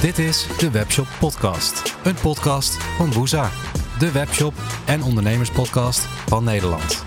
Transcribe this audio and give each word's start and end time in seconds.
Dit 0.00 0.18
is 0.18 0.46
de 0.58 0.70
Webshop 0.70 1.06
Podcast. 1.20 1.96
Een 2.04 2.14
podcast 2.14 2.82
van 2.82 3.12
Woeza. 3.12 3.50
De 3.98 4.12
webshop 4.12 4.54
en 4.86 5.02
ondernemerspodcast 5.02 6.04
van 6.06 6.44
Nederland. 6.44 7.04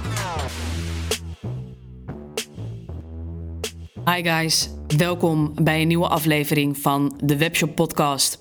Hi 4.05 4.23
guys, 4.23 4.69
welkom 4.97 5.53
bij 5.63 5.81
een 5.81 5.87
nieuwe 5.87 6.07
aflevering 6.07 6.77
van 6.77 7.19
de 7.23 7.37
Webshop 7.37 7.75
Podcast. 7.75 8.39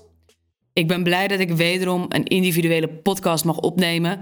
Ik 0.73 0.87
ben 0.87 1.03
blij 1.03 1.27
dat 1.27 1.39
ik 1.39 1.51
wederom 1.51 2.05
een 2.07 2.25
individuele 2.25 2.89
podcast 2.89 3.45
mag 3.45 3.57
opnemen 3.57 4.19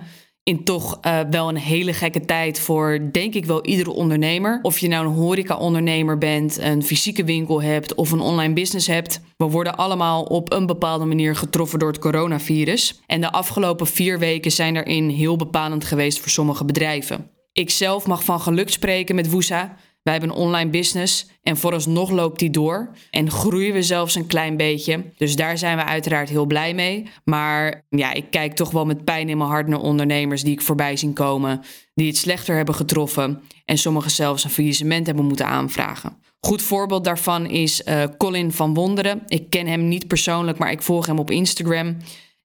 in 0.48 0.64
toch 0.64 1.00
uh, 1.06 1.20
wel 1.30 1.50
een 1.50 1.58
hele 1.58 1.94
gekke 1.94 2.26
tijd 2.26 2.60
voor, 2.60 3.00
denk 3.12 3.34
ik 3.34 3.46
wel, 3.46 3.66
iedere 3.66 3.92
ondernemer. 3.92 4.60
Of 4.62 4.80
je 4.80 4.88
nou 4.88 5.06
een 5.06 5.14
horeca-ondernemer 5.14 6.18
bent, 6.18 6.58
een 6.60 6.84
fysieke 6.84 7.24
winkel 7.24 7.62
hebt 7.62 7.96
of 7.96 8.12
een 8.12 8.20
online 8.20 8.54
business 8.54 8.88
hebt. 8.88 9.22
We 9.38 9.46
worden 9.46 9.78
allemaal 9.78 10.24
op 10.24 10.54
een 10.54 10.66
bepaalde 10.66 11.06
manier 11.06 11.36
getroffen 11.36 11.80
door 11.80 11.88
het 11.88 12.00
coronavirus. 12.00 13.02
En 13.06 13.22
de 13.22 13.32
afgelopen 13.32 13.88
vier 13.88 14.20
weken 14.20 14.52
zijn 14.52 14.74
daarin 14.74 15.10
heel 15.10 15.36
bepalend 15.36 15.86
geweest 15.86 16.20
voor 16.20 16.30
sommige 16.30 16.66
bedrijven. 16.66 17.30
Ik 17.54 17.70
zelf 17.70 18.08
mag 18.08 18.24
van 18.24 18.40
geluk 18.40 18.70
spreken 18.70 19.16
met 19.16 19.30
Woesa. 19.30 19.76
Wij 20.08 20.16
hebben 20.16 20.36
een 20.36 20.44
online 20.44 20.70
business 20.70 21.28
en 21.44 21.58
vooralsnog 21.58 22.10
loopt 22.10 22.40
die 22.40 22.50
door. 22.50 22.90
En 23.12 23.32
groeien 23.32 23.74
we 23.74 23.82
zelfs 23.82 24.16
een 24.16 24.28
klein 24.28 24.58
beetje. 24.58 25.04
Dus 25.18 25.36
daar 25.36 25.58
zijn 25.58 25.78
we 25.78 25.84
uiteraard 25.84 26.30
heel 26.30 26.46
blij 26.46 26.74
mee. 26.74 27.08
Maar 27.24 27.86
ja, 27.90 28.14
ik 28.14 28.26
kijk 28.30 28.56
toch 28.56 28.72
wel 28.72 28.86
met 28.86 29.04
pijn 29.04 29.30
in 29.30 29.38
mijn 29.38 29.50
hart 29.50 29.68
naar 29.68 29.80
ondernemers 29.80 30.44
die 30.44 30.54
ik 30.54 30.62
voorbij 30.62 30.98
zien 30.98 31.14
komen. 31.14 31.62
Die 31.94 32.08
het 32.08 32.18
slechter 32.18 32.56
hebben 32.56 32.76
getroffen. 32.76 33.42
En 33.66 33.78
sommigen 33.78 34.12
zelfs 34.12 34.44
een 34.44 34.50
faillissement 34.50 35.06
hebben 35.06 35.26
moeten 35.26 35.48
aanvragen. 35.48 36.18
Goed 36.40 36.62
voorbeeld 36.62 37.04
daarvan 37.04 37.46
is 37.46 37.82
uh, 37.86 38.04
Colin 38.18 38.52
van 38.52 38.74
Wonderen. 38.74 39.24
Ik 39.28 39.50
ken 39.50 39.68
hem 39.68 39.88
niet 39.88 40.08
persoonlijk, 40.08 40.58
maar 40.58 40.72
ik 40.72 40.82
volg 40.82 41.06
hem 41.06 41.20
op 41.20 41.32
Instagram. 41.32 41.98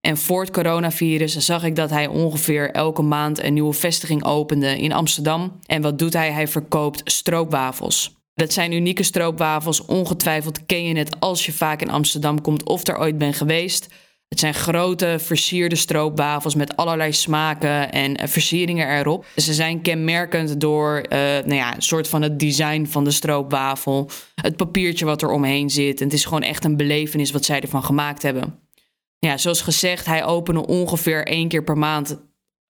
En 0.02 0.16
voor 0.16 0.40
het 0.40 0.50
coronavirus 0.50 1.36
zag 1.36 1.64
ik 1.64 1.76
dat 1.76 1.90
hij 1.90 2.06
ongeveer 2.06 2.70
elke 2.70 3.02
maand 3.02 3.42
een 3.42 3.52
nieuwe 3.52 3.72
vestiging 3.72 4.24
opende 4.24 4.78
in 4.78 4.92
Amsterdam. 4.92 5.58
En 5.66 5.82
wat 5.82 5.98
doet 5.98 6.12
hij? 6.12 6.32
Hij 6.32 6.48
verkoopt 6.48 7.00
stroopwafels. 7.04 8.16
Dat 8.34 8.52
zijn 8.52 8.72
unieke 8.72 9.02
stroopwafels. 9.02 9.84
Ongetwijfeld 9.84 10.66
ken 10.66 10.84
je 10.84 10.96
het 10.96 11.20
als 11.20 11.46
je 11.46 11.52
vaak 11.52 11.82
in 11.82 11.90
Amsterdam 11.90 12.40
komt 12.40 12.64
of 12.64 12.86
er 12.86 12.98
ooit 12.98 13.18
bent 13.18 13.36
geweest. 13.36 13.88
Het 14.28 14.38
zijn 14.38 14.54
grote 14.54 15.16
versierde 15.18 15.76
stroopwafels 15.76 16.54
met 16.54 16.76
allerlei 16.76 17.12
smaken 17.12 17.92
en 17.92 18.16
eh, 18.16 18.28
versieringen 18.28 18.98
erop. 18.98 19.26
Ze 19.36 19.54
zijn 19.54 19.82
kenmerkend 19.82 20.60
door 20.60 20.96
uh, 20.96 21.18
nou 21.18 21.54
ja, 21.54 21.74
een 21.74 21.82
soort 21.82 22.08
van 22.08 22.22
het 22.22 22.38
design 22.38 22.84
van 22.84 23.04
de 23.04 23.10
stroopwafel. 23.10 24.10
Het 24.34 24.56
papiertje 24.56 25.04
wat 25.04 25.22
er 25.22 25.30
omheen 25.30 25.70
zit. 25.70 25.98
En 26.00 26.04
het 26.04 26.14
is 26.14 26.24
gewoon 26.24 26.42
echt 26.42 26.64
een 26.64 26.76
belevenis 26.76 27.30
wat 27.30 27.44
zij 27.44 27.60
ervan 27.60 27.84
gemaakt 27.84 28.22
hebben 28.22 28.61
ja, 29.26 29.36
zoals 29.36 29.60
gezegd, 29.60 30.06
hij 30.06 30.24
opende 30.24 30.66
ongeveer 30.66 31.26
één 31.26 31.48
keer 31.48 31.64
per 31.64 31.78
maand. 31.78 32.10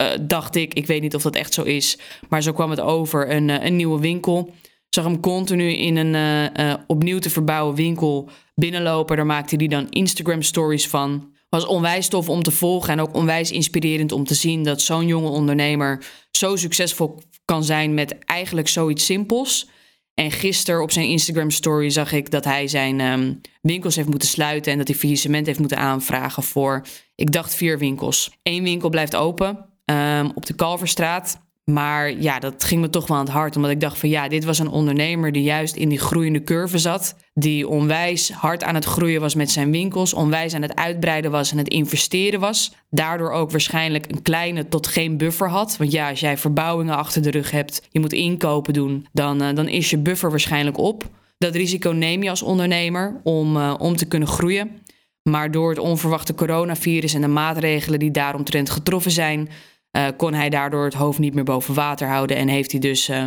Uh, 0.03 0.09
dacht 0.21 0.57
ik, 0.57 0.75
ik 0.75 0.87
weet 0.87 1.03
niet 1.03 1.15
of 1.15 1.23
dat 1.23 1.35
echt 1.35 1.55
zo 1.55 1.63
is, 1.63 1.99
maar 2.29 2.43
zo 2.43 2.53
kwam 2.53 2.71
het 2.71 2.81
over, 2.81 3.31
een, 3.31 3.49
uh, 3.49 3.65
een 3.65 3.77
nieuwe 3.77 4.01
winkel. 4.01 4.55
Zag 4.89 5.05
hem 5.05 5.21
continu 5.21 5.73
in 5.73 5.97
een 5.97 6.51
uh, 6.61 6.75
opnieuw 6.87 7.19
te 7.19 7.31
verbouwen 7.31 7.75
winkel 7.75 8.31
binnenlopen. 8.55 9.17
Daar 9.17 9.27
maakte 9.27 9.57
hij 9.57 9.67
dan 9.67 9.89
Instagram 9.91 10.43
stories 10.43 10.89
van. 10.89 11.33
Was 11.49 11.67
onwijs 11.67 12.09
tof 12.09 12.29
om 12.29 12.43
te 12.43 12.51
volgen 12.51 12.93
en 12.93 13.01
ook 13.01 13.15
onwijs 13.15 13.51
inspirerend 13.51 14.13
om 14.13 14.25
te 14.25 14.35
zien 14.35 14.63
dat 14.63 14.81
zo'n 14.81 15.07
jonge 15.07 15.29
ondernemer 15.29 16.05
zo 16.31 16.57
succesvol 16.57 17.23
kan 17.45 17.65
zijn 17.65 17.95
met 17.95 18.19
eigenlijk 18.19 18.69
zoiets 18.69 19.05
simpels. 19.05 19.69
En 20.15 20.31
gisteren 20.31 20.83
op 20.83 20.91
zijn 20.91 21.07
Instagram 21.07 21.51
story 21.51 21.91
zag 21.91 22.13
ik 22.13 22.31
dat 22.31 22.45
hij 22.45 22.69
zijn 22.69 23.01
um, 23.01 23.41
winkels 23.61 23.97
heeft 23.97 24.09
moeten 24.09 24.29
sluiten 24.29 24.73
en 24.73 24.79
dat 24.79 24.89
hij 24.89 24.97
faillissement 24.97 25.47
heeft 25.47 25.59
moeten 25.59 25.79
aanvragen 25.79 26.43
voor, 26.43 26.87
ik 27.15 27.33
dacht, 27.33 27.55
vier 27.55 27.79
winkels. 27.79 28.39
Eén 28.43 28.63
winkel 28.63 28.89
blijft 28.89 29.17
open 29.17 29.69
um, 29.85 30.31
op 30.35 30.47
de 30.47 30.55
Kalverstraat. 30.55 31.41
Maar 31.65 32.21
ja, 32.21 32.39
dat 32.39 32.65
ging 32.65 32.81
me 32.81 32.91
toch 32.91 33.07
wel 33.07 33.17
aan 33.17 33.25
het 33.25 33.33
hart. 33.33 33.57
Omdat 33.57 33.71
ik 33.71 33.81
dacht 33.81 33.99
van 33.99 34.09
ja, 34.09 34.29
dit 34.29 34.45
was 34.45 34.59
een 34.59 34.69
ondernemer 34.69 35.33
die 35.33 35.43
juist 35.43 35.77
in 35.77 35.89
die 35.89 35.99
groeiende 35.99 36.43
curve 36.43 36.79
zat. 36.79 37.17
Die 37.35 37.69
onwijs 37.69 38.31
hard 38.31 38.63
aan 38.63 38.75
het 38.75 38.85
groeien 38.85 39.21
was 39.21 39.35
met 39.35 39.51
zijn 39.51 39.71
winkels. 39.71 40.15
Onwijs 40.15 40.55
aan 40.55 40.63
het 40.63 40.75
uitbreiden 40.75 41.31
was 41.31 41.53
en 41.53 41.59
het 41.59 41.69
investeren 41.69 42.41
was. 42.41 42.73
Daardoor 42.91 43.31
ook 43.31 43.51
waarschijnlijk 43.51 44.11
een 44.11 44.23
kleine 44.23 44.69
tot 44.69 44.87
geen 44.87 45.17
buffer 45.17 45.49
had. 45.49 45.77
Want 45.77 45.93
ja, 45.93 46.11
als 46.11 46.21
jij 46.21 46.39
verbouwingen 46.39 46.97
achter 46.97 47.23
de 47.23 47.31
rug 47.31 47.51
hebt, 47.51 47.89
je 47.91 48.01
moet 48.01 48.13
inkopen 48.13 48.73
doen, 48.73 49.07
dan, 49.13 49.43
uh, 49.43 49.55
dan 49.55 49.69
is 49.69 49.91
je 49.91 49.99
buffer 49.99 50.31
waarschijnlijk 50.31 50.79
op. 50.79 51.11
Dat 51.39 51.55
risico 51.55 51.91
neem 51.91 52.23
je 52.23 52.31
als 52.31 52.43
ondernemer 52.43 53.21
om, 53.23 53.57
uh, 53.57 53.75
om 53.79 53.97
te 53.97 54.07
kunnen 54.07 54.29
groeien. 54.29 54.81
Maar 55.23 55.51
door 55.51 55.69
het 55.69 55.79
onverwachte 55.79 56.35
coronavirus 56.35 57.15
en 57.15 57.21
de 57.21 57.29
maatregelen 57.29 57.99
die 57.99 58.11
daaromtrent 58.11 58.71
getroffen 58.71 59.11
zijn, 59.11 59.49
uh, 59.97 60.09
kon 60.17 60.35
hij 60.35 60.51
daardoor 60.51 60.85
het 60.85 60.95
hoofd 60.95 61.19
niet 61.19 61.35
meer 61.35 61.45
boven 61.45 61.75
water 61.75 62.09
houden 62.09 62.37
en 62.37 62.49
heeft 62.49 62.71
hij 62.71 62.81
dus 62.81 63.09
uh, 63.09 63.27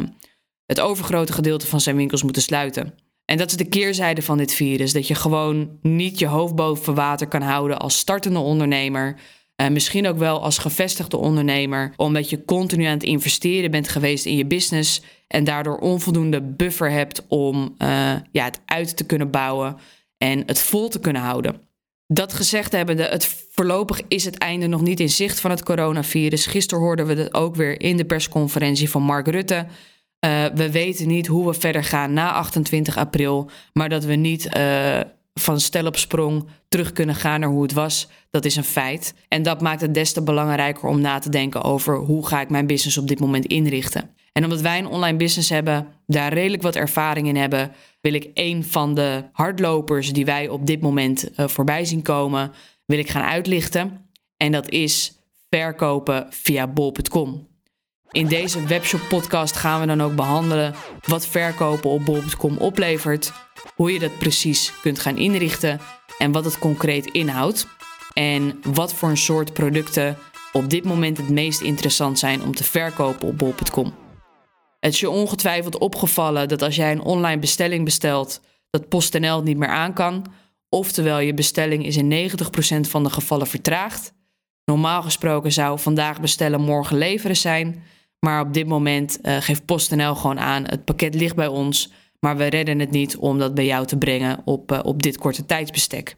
het 0.65 0.79
overgrote 0.79 1.33
gedeelte 1.33 1.67
van 1.67 1.81
zijn 1.81 1.95
winkels 1.95 2.23
moeten 2.23 2.41
sluiten. 2.41 2.93
En 3.25 3.37
dat 3.37 3.49
is 3.49 3.57
de 3.57 3.69
keerzijde 3.69 4.21
van 4.21 4.37
dit 4.37 4.53
virus: 4.53 4.93
dat 4.93 5.07
je 5.07 5.15
gewoon 5.15 5.79
niet 5.81 6.19
je 6.19 6.27
hoofd 6.27 6.55
boven 6.55 6.95
water 6.95 7.27
kan 7.27 7.41
houden 7.41 7.79
als 7.79 7.97
startende 7.97 8.39
ondernemer. 8.39 9.19
Uh, 9.61 9.67
misschien 9.67 10.07
ook 10.07 10.17
wel 10.17 10.41
als 10.41 10.57
gevestigde 10.57 11.17
ondernemer, 11.17 11.93
omdat 11.95 12.29
je 12.29 12.45
continu 12.45 12.83
aan 12.83 12.93
het 12.93 13.03
investeren 13.03 13.71
bent 13.71 13.89
geweest 13.89 14.25
in 14.25 14.37
je 14.37 14.45
business 14.45 15.01
en 15.27 15.43
daardoor 15.43 15.77
onvoldoende 15.77 16.41
buffer 16.41 16.91
hebt 16.91 17.25
om 17.27 17.75
ja, 18.31 18.43
het 18.43 18.61
uit 18.65 18.97
te 18.97 19.05
kunnen 19.05 19.31
bouwen 19.31 19.77
en 20.17 20.43
het 20.45 20.59
vol 20.59 20.89
te 20.89 20.99
kunnen 20.99 21.21
houden. 21.21 21.64
Dat 22.07 22.33
gezegd 22.33 22.71
hebbende, 22.71 23.03
het 23.03 23.45
voorlopig 23.51 24.01
is 24.07 24.25
het 24.25 24.37
einde 24.37 24.67
nog 24.67 24.81
niet 24.81 24.99
in 24.99 25.09
zicht 25.09 25.39
van 25.39 25.51
het 25.51 25.63
coronavirus. 25.63 26.45
Gisteren 26.45 26.83
hoorden 26.83 27.05
we 27.05 27.15
dat 27.15 27.33
ook 27.33 27.55
weer 27.55 27.81
in 27.81 27.97
de 27.97 28.05
persconferentie 28.05 28.89
van 28.89 29.01
Mark 29.01 29.27
Rutte. 29.27 29.65
Uh, 30.25 30.45
we 30.53 30.71
weten 30.71 31.07
niet 31.07 31.27
hoe 31.27 31.47
we 31.47 31.53
verder 31.53 31.83
gaan 31.83 32.13
na 32.13 32.31
28 32.31 32.97
april, 32.97 33.49
maar 33.73 33.89
dat 33.89 34.03
we 34.03 34.15
niet 34.15 34.57
uh, 34.57 34.99
van 35.33 35.59
stel 35.59 35.85
op 35.85 35.97
sprong 35.97 36.47
terug 36.67 36.91
kunnen 36.91 37.15
gaan 37.15 37.39
naar 37.39 37.49
hoe 37.49 37.61
het 37.61 37.73
was, 37.73 38.07
dat 38.29 38.45
is 38.45 38.55
een 38.55 38.63
feit. 38.63 39.13
En 39.27 39.43
dat 39.43 39.61
maakt 39.61 39.81
het 39.81 39.93
des 39.93 40.13
te 40.13 40.21
belangrijker 40.21 40.89
om 40.89 41.01
na 41.01 41.19
te 41.19 41.29
denken 41.29 41.61
over 41.61 41.97
hoe 41.97 42.27
ga 42.27 42.41
ik 42.41 42.49
mijn 42.49 42.67
business 42.67 42.97
op 42.97 43.07
dit 43.07 43.19
moment 43.19 43.45
inrichten. 43.45 44.15
En 44.37 44.43
omdat 44.43 44.61
wij 44.61 44.79
een 44.79 44.87
online 44.87 45.17
business 45.17 45.49
hebben, 45.49 45.87
daar 46.07 46.33
redelijk 46.33 46.61
wat 46.61 46.75
ervaring 46.75 47.27
in 47.27 47.35
hebben, 47.35 47.71
wil 48.01 48.13
ik 48.13 48.29
een 48.33 48.63
van 48.63 48.93
de 48.93 49.23
hardlopers 49.31 50.13
die 50.13 50.25
wij 50.25 50.47
op 50.47 50.65
dit 50.65 50.81
moment 50.81 51.29
uh, 51.39 51.47
voorbij 51.47 51.85
zien 51.85 52.01
komen, 52.01 52.51
wil 52.85 52.99
ik 52.99 53.09
gaan 53.09 53.23
uitlichten. 53.23 54.09
En 54.37 54.51
dat 54.51 54.69
is 54.69 55.13
verkopen 55.49 56.27
via 56.29 56.67
bol.com. 56.67 57.47
In 58.11 58.27
deze 58.27 58.65
webshop 58.65 59.01
podcast 59.09 59.55
gaan 59.55 59.79
we 59.79 59.87
dan 59.87 60.01
ook 60.01 60.15
behandelen 60.15 60.75
wat 61.07 61.27
verkopen 61.27 61.89
op 61.89 62.05
bol.com 62.05 62.57
oplevert, 62.57 63.33
hoe 63.75 63.93
je 63.93 63.99
dat 63.99 64.17
precies 64.17 64.79
kunt 64.81 64.99
gaan 64.99 65.17
inrichten 65.17 65.79
en 66.17 66.31
wat 66.31 66.45
het 66.45 66.59
concreet 66.59 67.05
inhoudt 67.05 67.67
en 68.13 68.59
wat 68.63 68.93
voor 68.93 69.09
een 69.09 69.17
soort 69.17 69.53
producten 69.53 70.17
op 70.51 70.69
dit 70.69 70.83
moment 70.83 71.17
het 71.17 71.29
meest 71.29 71.61
interessant 71.61 72.19
zijn 72.19 72.43
om 72.43 72.55
te 72.55 72.63
verkopen 72.63 73.27
op 73.27 73.37
bol.com. 73.37 74.04
Het 74.85 74.93
is 74.93 74.99
je 74.99 75.09
ongetwijfeld 75.09 75.77
opgevallen 75.77 76.47
dat 76.47 76.61
als 76.61 76.75
jij 76.75 76.91
een 76.91 77.01
online 77.01 77.39
bestelling 77.39 77.85
bestelt, 77.85 78.41
dat 78.69 78.89
PostNL 78.89 79.41
niet 79.41 79.57
meer 79.57 79.69
aan 79.69 79.93
kan. 79.93 80.25
Oftewel, 80.69 81.19
je 81.19 81.33
bestelling 81.33 81.85
is 81.85 81.97
in 81.97 82.29
90% 82.29 82.89
van 82.89 83.03
de 83.03 83.09
gevallen 83.09 83.47
vertraagd. 83.47 84.13
Normaal 84.65 85.01
gesproken 85.01 85.51
zou 85.51 85.79
vandaag 85.79 86.21
bestellen, 86.21 86.61
morgen 86.61 86.97
leveren 86.97 87.35
zijn. 87.35 87.83
Maar 88.19 88.41
op 88.41 88.53
dit 88.53 88.67
moment 88.67 89.19
uh, 89.21 89.37
geeft 89.39 89.65
PostNL 89.65 90.15
gewoon 90.15 90.39
aan: 90.39 90.63
het 90.63 90.85
pakket 90.85 91.15
ligt 91.15 91.35
bij 91.35 91.47
ons, 91.47 91.91
maar 92.19 92.37
we 92.37 92.45
redden 92.45 92.79
het 92.79 92.91
niet 92.91 93.17
om 93.17 93.39
dat 93.39 93.53
bij 93.53 93.65
jou 93.65 93.85
te 93.85 93.97
brengen 93.97 94.41
op, 94.43 94.71
uh, 94.71 94.79
op 94.83 95.03
dit 95.03 95.17
korte 95.17 95.45
tijdsbestek. 95.45 96.15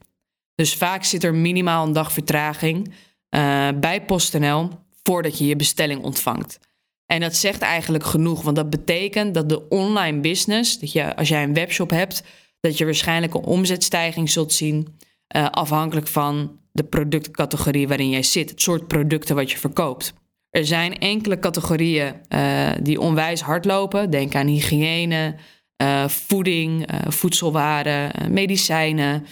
Dus 0.56 0.76
vaak 0.76 1.04
zit 1.04 1.24
er 1.24 1.36
minimaal 1.36 1.86
een 1.86 1.94
dag 1.94 2.12
vertraging 2.12 2.88
uh, 2.88 3.68
bij 3.80 4.06
PostNL 4.06 4.70
voordat 5.04 5.38
je 5.38 5.46
je 5.46 5.56
bestelling 5.56 6.04
ontvangt. 6.04 6.60
En 7.08 7.20
dat 7.20 7.36
zegt 7.36 7.62
eigenlijk 7.62 8.04
genoeg, 8.04 8.42
want 8.42 8.56
dat 8.56 8.70
betekent 8.70 9.34
dat 9.34 9.50
de 9.50 9.68
online 9.68 10.20
business, 10.20 10.80
dat 10.80 10.92
je 10.92 11.16
als 11.16 11.28
jij 11.28 11.44
een 11.44 11.54
webshop 11.54 11.90
hebt, 11.90 12.24
dat 12.60 12.78
je 12.78 12.86
waarschijnlijk 12.86 13.34
een 13.34 13.44
omzetstijging 13.44 14.30
zult 14.30 14.54
zien, 14.54 14.88
uh, 15.36 15.46
afhankelijk 15.50 16.08
van 16.08 16.60
de 16.72 16.84
productcategorie 16.84 17.88
waarin 17.88 18.10
jij 18.10 18.24
zit, 18.24 18.50
het 18.50 18.62
soort 18.62 18.88
producten 18.88 19.36
wat 19.36 19.52
je 19.52 19.58
verkoopt. 19.58 20.14
Er 20.50 20.66
zijn 20.66 20.98
enkele 20.98 21.40
categorieën 21.40 22.14
uh, 22.30 22.70
die 22.82 23.00
onwijs 23.00 23.42
hard 23.42 23.66
lopen. 23.66 24.10
Denk 24.10 24.36
aan 24.36 24.48
hygiëne, 24.48 25.36
uh, 25.82 26.08
voeding, 26.08 26.90
voedselwaren, 27.08 28.34
medicijnen, 28.34 29.26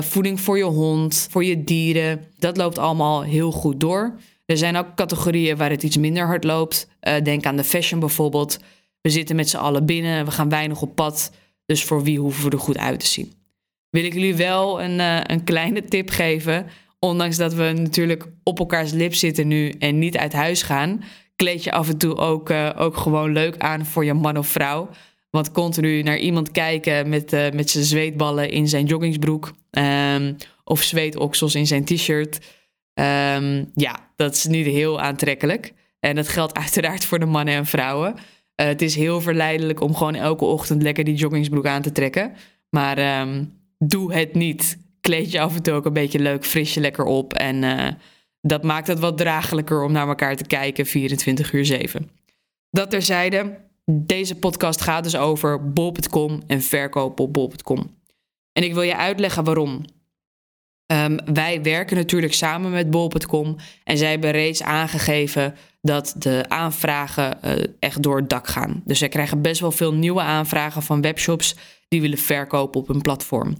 voeding 0.00 0.40
voor 0.40 0.58
je 0.58 0.64
hond, 0.64 1.26
voor 1.30 1.44
je 1.44 1.64
dieren. 1.64 2.24
Dat 2.38 2.56
loopt 2.56 2.78
allemaal 2.78 3.22
heel 3.22 3.50
goed 3.50 3.80
door. 3.80 4.18
Er 4.46 4.56
zijn 4.56 4.76
ook 4.76 4.94
categorieën 4.94 5.56
waar 5.56 5.70
het 5.70 5.82
iets 5.82 5.96
minder 5.96 6.26
hard 6.26 6.44
loopt. 6.44 6.88
Uh, 7.00 7.14
denk 7.22 7.44
aan 7.44 7.56
de 7.56 7.64
fashion 7.64 8.00
bijvoorbeeld. 8.00 8.58
We 9.00 9.10
zitten 9.10 9.36
met 9.36 9.48
z'n 9.48 9.56
allen 9.56 9.86
binnen, 9.86 10.24
we 10.24 10.30
gaan 10.30 10.48
weinig 10.48 10.82
op 10.82 10.94
pad. 10.94 11.32
Dus 11.66 11.84
voor 11.84 12.02
wie 12.02 12.18
hoeven 12.18 12.44
we 12.44 12.50
er 12.50 12.62
goed 12.62 12.78
uit 12.78 13.00
te 13.00 13.06
zien? 13.06 13.32
wil 13.96 14.04
ik 14.04 14.12
jullie 14.12 14.36
wel 14.36 14.82
een, 14.82 14.98
uh, 14.98 15.20
een 15.22 15.44
kleine 15.44 15.84
tip 15.84 16.10
geven. 16.10 16.66
Ondanks 16.98 17.36
dat 17.36 17.54
we 17.54 17.72
natuurlijk 17.76 18.26
op 18.42 18.58
elkaars 18.58 18.92
lip 18.92 19.14
zitten 19.14 19.46
nu 19.46 19.70
en 19.70 19.98
niet 19.98 20.16
uit 20.16 20.32
huis 20.32 20.62
gaan, 20.62 21.04
kleed 21.36 21.64
je 21.64 21.72
af 21.72 21.88
en 21.88 21.98
toe 21.98 22.16
ook, 22.16 22.50
uh, 22.50 22.70
ook 22.76 22.96
gewoon 22.96 23.32
leuk 23.32 23.58
aan 23.58 23.86
voor 23.86 24.04
je 24.04 24.14
man 24.14 24.38
of 24.38 24.46
vrouw. 24.46 24.88
Want 25.30 25.52
continu 25.52 26.02
naar 26.02 26.18
iemand 26.18 26.50
kijken 26.50 27.08
met, 27.08 27.32
uh, 27.32 27.50
met 27.50 27.70
zijn 27.70 27.84
zweetballen 27.84 28.50
in 28.50 28.68
zijn 28.68 28.86
joggingsbroek 28.86 29.52
um, 29.70 30.36
of 30.64 30.82
zweetoksels 30.82 31.54
in 31.54 31.66
zijn 31.66 31.84
t-shirt. 31.84 32.38
Um, 32.98 33.70
ja, 33.74 34.10
dat 34.16 34.34
is 34.34 34.46
niet 34.46 34.66
heel 34.66 35.00
aantrekkelijk. 35.00 35.72
En 36.00 36.14
dat 36.14 36.28
geldt 36.28 36.58
uiteraard 36.64 37.04
voor 37.04 37.18
de 37.18 37.26
mannen 37.26 37.54
en 37.54 37.66
vrouwen. 37.66 38.14
Uh, 38.14 38.66
het 38.66 38.82
is 38.82 38.94
heel 38.94 39.20
verleidelijk 39.20 39.80
om 39.80 39.94
gewoon 39.94 40.14
elke 40.14 40.44
ochtend 40.44 40.82
lekker 40.82 41.04
die 41.04 41.14
joggingsbroek 41.14 41.66
aan 41.66 41.82
te 41.82 41.92
trekken. 41.92 42.32
Maar 42.70 43.20
um, 43.20 43.52
doe 43.78 44.14
het 44.14 44.34
niet. 44.34 44.78
Kleed 45.00 45.32
je 45.32 45.40
af 45.40 45.54
en 45.54 45.62
toe 45.62 45.74
ook 45.74 45.84
een 45.84 45.92
beetje 45.92 46.18
leuk, 46.18 46.44
fris 46.44 46.74
je 46.74 46.80
lekker 46.80 47.04
op. 47.04 47.34
En 47.34 47.62
uh, 47.62 47.88
dat 48.40 48.62
maakt 48.62 48.86
het 48.86 48.98
wat 48.98 49.18
draaglijker 49.18 49.82
om 49.82 49.92
naar 49.92 50.08
elkaar 50.08 50.36
te 50.36 50.46
kijken 50.46 50.86
24 50.86 51.52
uur 51.52 51.64
7. 51.64 52.10
Dat 52.70 52.90
terzijde, 52.90 53.58
deze 53.84 54.34
podcast 54.34 54.80
gaat 54.80 55.04
dus 55.04 55.16
over 55.16 55.72
bol.com 55.72 56.42
en 56.46 56.62
verkopen 56.62 57.24
op 57.24 57.32
bol.com. 57.32 57.96
En 58.52 58.62
ik 58.62 58.74
wil 58.74 58.82
je 58.82 58.96
uitleggen 58.96 59.44
waarom. 59.44 59.84
Um, 60.86 61.18
wij 61.34 61.62
werken 61.62 61.96
natuurlijk 61.96 62.34
samen 62.34 62.70
met 62.70 62.90
bol.com 62.90 63.56
en 63.84 63.98
zij 63.98 64.10
hebben 64.10 64.30
reeds 64.30 64.62
aangegeven 64.62 65.54
dat 65.80 66.14
de 66.18 66.44
aanvragen 66.48 67.38
uh, 67.44 67.52
echt 67.78 68.02
door 68.02 68.16
het 68.16 68.30
dak 68.30 68.46
gaan. 68.48 68.82
Dus 68.84 68.98
zij 68.98 69.08
krijgen 69.08 69.42
best 69.42 69.60
wel 69.60 69.72
veel 69.72 69.94
nieuwe 69.94 70.20
aanvragen 70.20 70.82
van 70.82 71.00
webshops 71.00 71.56
die 71.88 72.00
willen 72.00 72.18
verkopen 72.18 72.80
op 72.80 72.88
hun 72.88 73.02
platform. 73.02 73.56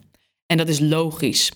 En 0.46 0.56
dat 0.56 0.68
is 0.68 0.80
logisch, 0.80 1.52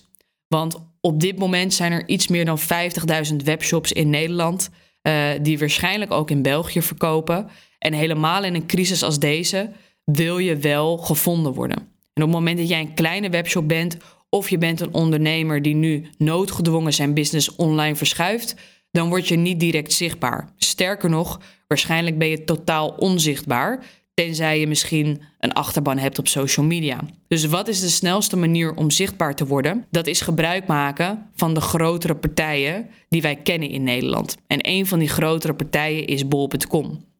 want 0.47 0.77
op 1.01 1.19
dit 1.19 1.37
moment 1.37 1.73
zijn 1.73 1.91
er 1.91 2.07
iets 2.07 2.27
meer 2.27 2.45
dan 2.45 2.59
50.000 2.59 3.35
webshops 3.43 3.91
in 3.91 4.09
Nederland 4.09 4.69
uh, 5.01 5.29
die 5.41 5.59
waarschijnlijk 5.59 6.11
ook 6.11 6.29
in 6.29 6.41
België 6.41 6.81
verkopen. 6.81 7.49
En 7.79 7.93
helemaal 7.93 8.43
in 8.43 8.55
een 8.55 8.67
crisis 8.67 9.03
als 9.03 9.19
deze 9.19 9.71
wil 10.03 10.37
je 10.37 10.57
wel 10.57 10.97
gevonden 10.97 11.53
worden. 11.53 11.77
En 12.13 12.23
op 12.23 12.29
het 12.29 12.37
moment 12.37 12.57
dat 12.57 12.69
jij 12.69 12.79
een 12.79 12.93
kleine 12.93 13.29
webshop 13.29 13.67
bent 13.67 13.97
of 14.33 14.49
je 14.49 14.57
bent 14.57 14.79
een 14.79 14.93
ondernemer 14.93 15.61
die 15.61 15.75
nu 15.75 16.05
noodgedwongen 16.17 16.93
zijn 16.93 17.13
business 17.13 17.55
online 17.55 17.95
verschuift, 17.95 18.55
dan 18.91 19.09
word 19.09 19.27
je 19.27 19.35
niet 19.35 19.59
direct 19.59 19.93
zichtbaar. 19.93 20.53
Sterker 20.57 21.09
nog, 21.09 21.39
waarschijnlijk 21.67 22.17
ben 22.17 22.27
je 22.27 22.43
totaal 22.43 22.89
onzichtbaar, 22.89 23.85
tenzij 24.13 24.59
je 24.59 24.67
misschien 24.67 25.21
een 25.39 25.53
achterban 25.53 25.97
hebt 25.97 26.19
op 26.19 26.27
social 26.27 26.65
media. 26.65 26.99
Dus 27.27 27.45
wat 27.45 27.67
is 27.67 27.79
de 27.79 27.89
snelste 27.89 28.37
manier 28.37 28.73
om 28.73 28.91
zichtbaar 28.91 29.35
te 29.35 29.45
worden? 29.45 29.85
Dat 29.89 30.07
is 30.07 30.21
gebruik 30.21 30.67
maken 30.67 31.29
van 31.35 31.53
de 31.53 31.61
grotere 31.61 32.15
partijen 32.15 32.89
die 33.09 33.21
wij 33.21 33.35
kennen 33.35 33.69
in 33.69 33.83
Nederland. 33.83 34.35
En 34.47 34.59
een 34.61 34.85
van 34.85 34.99
die 34.99 35.09
grotere 35.09 35.53
partijen 35.53 36.07
is 36.07 36.27
bol.com. 36.27 37.10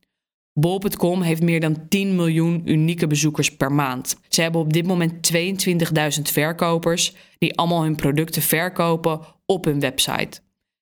Bol.com 0.53 1.21
heeft 1.21 1.41
meer 1.41 1.59
dan 1.59 1.87
10 1.87 2.15
miljoen 2.15 2.61
unieke 2.65 3.07
bezoekers 3.07 3.55
per 3.55 3.71
maand. 3.71 4.19
Ze 4.29 4.41
hebben 4.41 4.61
op 4.61 4.73
dit 4.73 4.87
moment 4.87 5.31
22.000 5.33 6.21
verkopers 6.21 7.15
die 7.37 7.57
allemaal 7.57 7.83
hun 7.83 7.95
producten 7.95 8.41
verkopen 8.41 9.19
op 9.45 9.65
hun 9.65 9.79
website. 9.79 10.39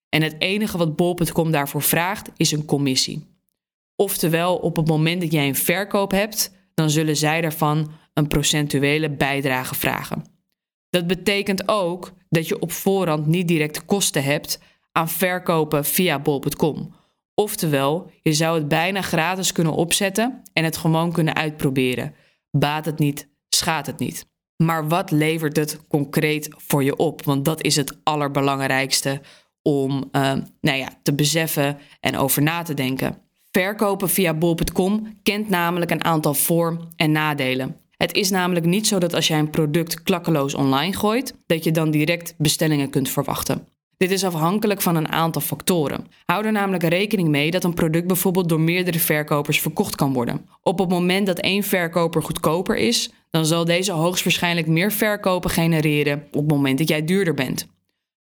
En 0.09 0.21
het 0.21 0.35
enige 0.39 0.77
wat 0.77 0.95
Bol.com 0.95 1.51
daarvoor 1.51 1.81
vraagt 1.81 2.29
is 2.37 2.51
een 2.51 2.65
commissie. 2.65 3.27
Oftewel, 3.95 4.55
op 4.55 4.75
het 4.75 4.87
moment 4.87 5.21
dat 5.21 5.31
jij 5.31 5.47
een 5.47 5.55
verkoop 5.55 6.11
hebt, 6.11 6.51
dan 6.73 6.89
zullen 6.89 7.17
zij 7.17 7.41
daarvan 7.41 7.91
een 8.13 8.27
procentuele 8.27 9.09
bijdrage 9.09 9.75
vragen. 9.75 10.23
Dat 10.89 11.07
betekent 11.07 11.67
ook 11.67 12.13
dat 12.29 12.47
je 12.47 12.59
op 12.59 12.71
voorhand 12.71 13.25
niet 13.25 13.47
direct 13.47 13.85
kosten 13.85 14.23
hebt 14.23 14.59
aan 14.91 15.09
verkopen 15.09 15.85
via 15.85 16.19
bol.com. 16.19 16.93
Oftewel, 17.39 18.11
je 18.21 18.33
zou 18.33 18.57
het 18.57 18.67
bijna 18.67 19.01
gratis 19.01 19.51
kunnen 19.51 19.73
opzetten 19.73 20.41
en 20.53 20.63
het 20.63 20.77
gewoon 20.77 21.11
kunnen 21.11 21.35
uitproberen. 21.35 22.13
Baat 22.51 22.85
het 22.85 22.99
niet, 22.99 23.29
schaadt 23.49 23.87
het 23.87 23.99
niet. 23.99 24.25
Maar 24.63 24.87
wat 24.87 25.11
levert 25.11 25.55
het 25.55 25.87
concreet 25.87 26.49
voor 26.57 26.83
je 26.83 26.95
op? 26.95 27.23
Want 27.23 27.45
dat 27.45 27.63
is 27.63 27.75
het 27.75 27.99
allerbelangrijkste 28.03 29.21
om 29.61 30.09
uh, 30.11 30.33
nou 30.61 30.77
ja, 30.77 30.89
te 31.03 31.13
beseffen 31.13 31.77
en 31.99 32.17
over 32.17 32.41
na 32.41 32.61
te 32.61 32.73
denken. 32.73 33.17
Verkopen 33.51 34.09
via 34.09 34.33
bol.com 34.33 35.19
kent 35.23 35.49
namelijk 35.49 35.91
een 35.91 36.03
aantal 36.03 36.33
voor- 36.33 36.87
en 36.95 37.11
nadelen. 37.11 37.75
Het 37.97 38.13
is 38.13 38.29
namelijk 38.29 38.65
niet 38.65 38.87
zo 38.87 38.99
dat 38.99 39.13
als 39.13 39.27
jij 39.27 39.39
een 39.39 39.49
product 39.49 40.03
klakkeloos 40.03 40.55
online 40.55 40.93
gooit, 40.93 41.35
dat 41.45 41.63
je 41.63 41.71
dan 41.71 41.91
direct 41.91 42.33
bestellingen 42.37 42.89
kunt 42.89 43.09
verwachten. 43.09 43.67
Dit 43.99 44.11
is 44.11 44.23
afhankelijk 44.23 44.81
van 44.81 44.95
een 44.95 45.11
aantal 45.11 45.41
factoren. 45.41 46.07
Hou 46.25 46.45
er 46.45 46.51
namelijk 46.51 46.83
rekening 46.83 47.27
mee 47.27 47.51
dat 47.51 47.63
een 47.63 47.73
product 47.73 48.07
bijvoorbeeld 48.07 48.49
door 48.49 48.59
meerdere 48.59 48.99
verkopers 48.99 49.61
verkocht 49.61 49.95
kan 49.95 50.13
worden. 50.13 50.45
Op 50.61 50.79
het 50.79 50.89
moment 50.89 51.27
dat 51.27 51.39
één 51.39 51.63
verkoper 51.63 52.23
goedkoper 52.23 52.75
is, 52.75 53.11
dan 53.29 53.45
zal 53.45 53.65
deze 53.65 53.91
hoogstwaarschijnlijk 53.91 54.67
meer 54.67 54.91
verkopen 54.91 55.49
genereren 55.49 56.27
op 56.31 56.41
het 56.41 56.49
moment 56.49 56.77
dat 56.77 56.89
jij 56.89 57.05
duurder 57.05 57.33
bent. 57.33 57.67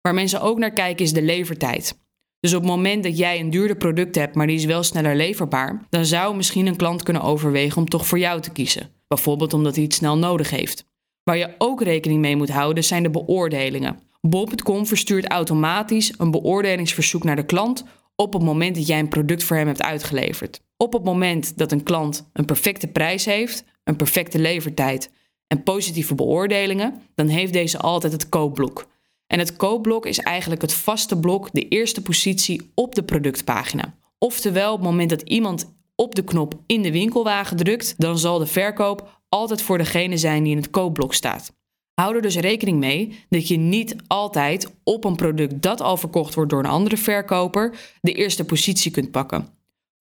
Waar 0.00 0.14
mensen 0.14 0.40
ook 0.40 0.58
naar 0.58 0.72
kijken 0.72 1.04
is 1.04 1.12
de 1.12 1.22
levertijd. 1.22 1.98
Dus 2.40 2.54
op 2.54 2.62
het 2.62 2.70
moment 2.70 3.02
dat 3.02 3.18
jij 3.18 3.40
een 3.40 3.50
duurder 3.50 3.76
product 3.76 4.14
hebt, 4.14 4.34
maar 4.34 4.46
die 4.46 4.56
is 4.56 4.64
wel 4.64 4.82
sneller 4.82 5.16
leverbaar, 5.16 5.86
dan 5.88 6.04
zou 6.04 6.36
misschien 6.36 6.66
een 6.66 6.76
klant 6.76 7.02
kunnen 7.02 7.22
overwegen 7.22 7.76
om 7.78 7.88
toch 7.88 8.06
voor 8.06 8.18
jou 8.18 8.40
te 8.40 8.52
kiezen. 8.52 8.90
Bijvoorbeeld 9.08 9.52
omdat 9.52 9.74
hij 9.74 9.84
het 9.84 9.94
snel 9.94 10.18
nodig 10.18 10.50
heeft. 10.50 10.84
Waar 11.24 11.36
je 11.36 11.54
ook 11.58 11.82
rekening 11.82 12.20
mee 12.20 12.36
moet 12.36 12.50
houden 12.50 12.84
zijn 12.84 13.02
de 13.02 13.10
beoordelingen. 13.10 14.10
Bol.com 14.28 14.86
verstuurt 14.86 15.26
automatisch 15.26 16.12
een 16.18 16.30
beoordelingsverzoek 16.30 17.24
naar 17.24 17.36
de 17.36 17.46
klant 17.46 17.84
op 18.14 18.32
het 18.32 18.42
moment 18.42 18.74
dat 18.74 18.86
jij 18.86 18.98
een 18.98 19.08
product 19.08 19.44
voor 19.44 19.56
hem 19.56 19.66
hebt 19.66 19.82
uitgeleverd. 19.82 20.60
Op 20.76 20.92
het 20.92 21.04
moment 21.04 21.58
dat 21.58 21.72
een 21.72 21.82
klant 21.82 22.30
een 22.32 22.44
perfecte 22.44 22.86
prijs 22.86 23.24
heeft, 23.24 23.64
een 23.84 23.96
perfecte 23.96 24.38
levertijd 24.38 25.10
en 25.46 25.62
positieve 25.62 26.14
beoordelingen, 26.14 27.02
dan 27.14 27.26
heeft 27.26 27.52
deze 27.52 27.78
altijd 27.78 28.12
het 28.12 28.28
koopblok. 28.28 28.86
En 29.26 29.38
het 29.38 29.56
koopblok 29.56 30.06
is 30.06 30.18
eigenlijk 30.18 30.62
het 30.62 30.72
vaste 30.74 31.18
blok, 31.18 31.48
de 31.52 31.68
eerste 31.68 32.02
positie 32.02 32.70
op 32.74 32.94
de 32.94 33.02
productpagina. 33.02 33.94
Oftewel, 34.18 34.72
op 34.72 34.78
het 34.78 34.88
moment 34.88 35.10
dat 35.10 35.22
iemand 35.22 35.74
op 35.94 36.14
de 36.14 36.24
knop 36.24 36.54
in 36.66 36.82
de 36.82 36.92
winkelwagen 36.92 37.56
drukt, 37.56 37.94
dan 37.98 38.18
zal 38.18 38.38
de 38.38 38.46
verkoop 38.46 39.22
altijd 39.28 39.62
voor 39.62 39.78
degene 39.78 40.16
zijn 40.16 40.42
die 40.42 40.52
in 40.52 40.58
het 40.58 40.70
koopblok 40.70 41.14
staat. 41.14 41.52
Hou 41.94 42.16
er 42.16 42.22
dus 42.22 42.36
rekening 42.36 42.78
mee 42.78 43.24
dat 43.28 43.48
je 43.48 43.56
niet 43.56 43.96
altijd 44.06 44.72
op 44.84 45.04
een 45.04 45.16
product 45.16 45.62
dat 45.62 45.80
al 45.80 45.96
verkocht 45.96 46.34
wordt 46.34 46.50
door 46.50 46.58
een 46.58 46.70
andere 46.70 46.96
verkoper 46.96 47.74
de 48.00 48.12
eerste 48.12 48.44
positie 48.44 48.90
kunt 48.90 49.10
pakken. 49.10 49.48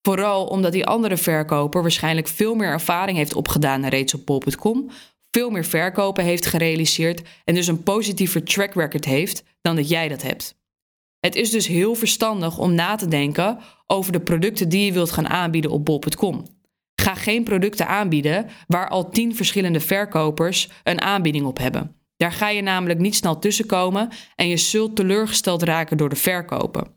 Vooral 0.01 0.46
omdat 0.46 0.72
die 0.72 0.86
andere 0.86 1.18
verkoper 1.18 1.82
waarschijnlijk 1.82 2.27
veel 2.27 2.56
meer 2.56 2.68
ervaring 2.68 3.18
heeft 3.18 3.36
opgedaan 3.36 3.86
reeds 3.86 4.13
op 4.13 4.25
bol.com, 4.25 4.89
veel 5.32 5.50
meer 5.50 5.66
verkopen 5.66 6.24
heeft 6.24 6.46
gerealiseerd 6.46 7.22
en 7.46 7.56
dus 7.56 7.68
een 7.68 7.84
positiever 7.84 8.44
track 8.44 8.74
record 8.74 9.06
heeft 9.06 9.44
dan 9.62 9.75
dat 9.75 9.89
jij 9.89 10.08
dat 10.08 10.22
hebt. 10.22 10.60
Het 11.20 11.36
is 11.36 11.50
dus 11.50 11.68
heel 11.68 11.96
verstandig 11.96 12.58
om 12.58 12.74
na 12.74 12.96
te 12.96 13.08
denken 13.08 13.60
over 13.88 14.12
de 14.12 14.20
producten 14.20 14.70
die 14.70 14.86
je 14.86 14.92
wilt 14.92 15.12
gaan 15.12 15.27
aanbieden 15.27 15.72
op 15.72 15.86
bol.com. 15.86 16.46
Ga 17.01 17.15
geen 17.15 17.43
producten 17.43 17.88
aanbieden 17.88 18.48
waar 18.67 18.89
al 18.89 19.10
tien 19.10 19.36
verschillende 19.36 19.79
verkopers 19.79 20.70
een 20.84 21.01
aanbieding 21.01 21.46
op 21.46 21.58
hebben. 21.58 21.96
Daar 22.17 22.31
ga 22.31 22.50
je 22.50 22.62
namelijk 22.62 23.00
niet 23.00 23.15
snel 23.15 23.39
tussenkomen 23.39 24.10
en 24.36 24.48
je 24.48 24.58
zult 24.58 24.96
teleurgesteld 24.96 25.63
raken 25.63 25.98
door 25.98 26.10
de 26.10 26.15
verkopen. 26.15 26.88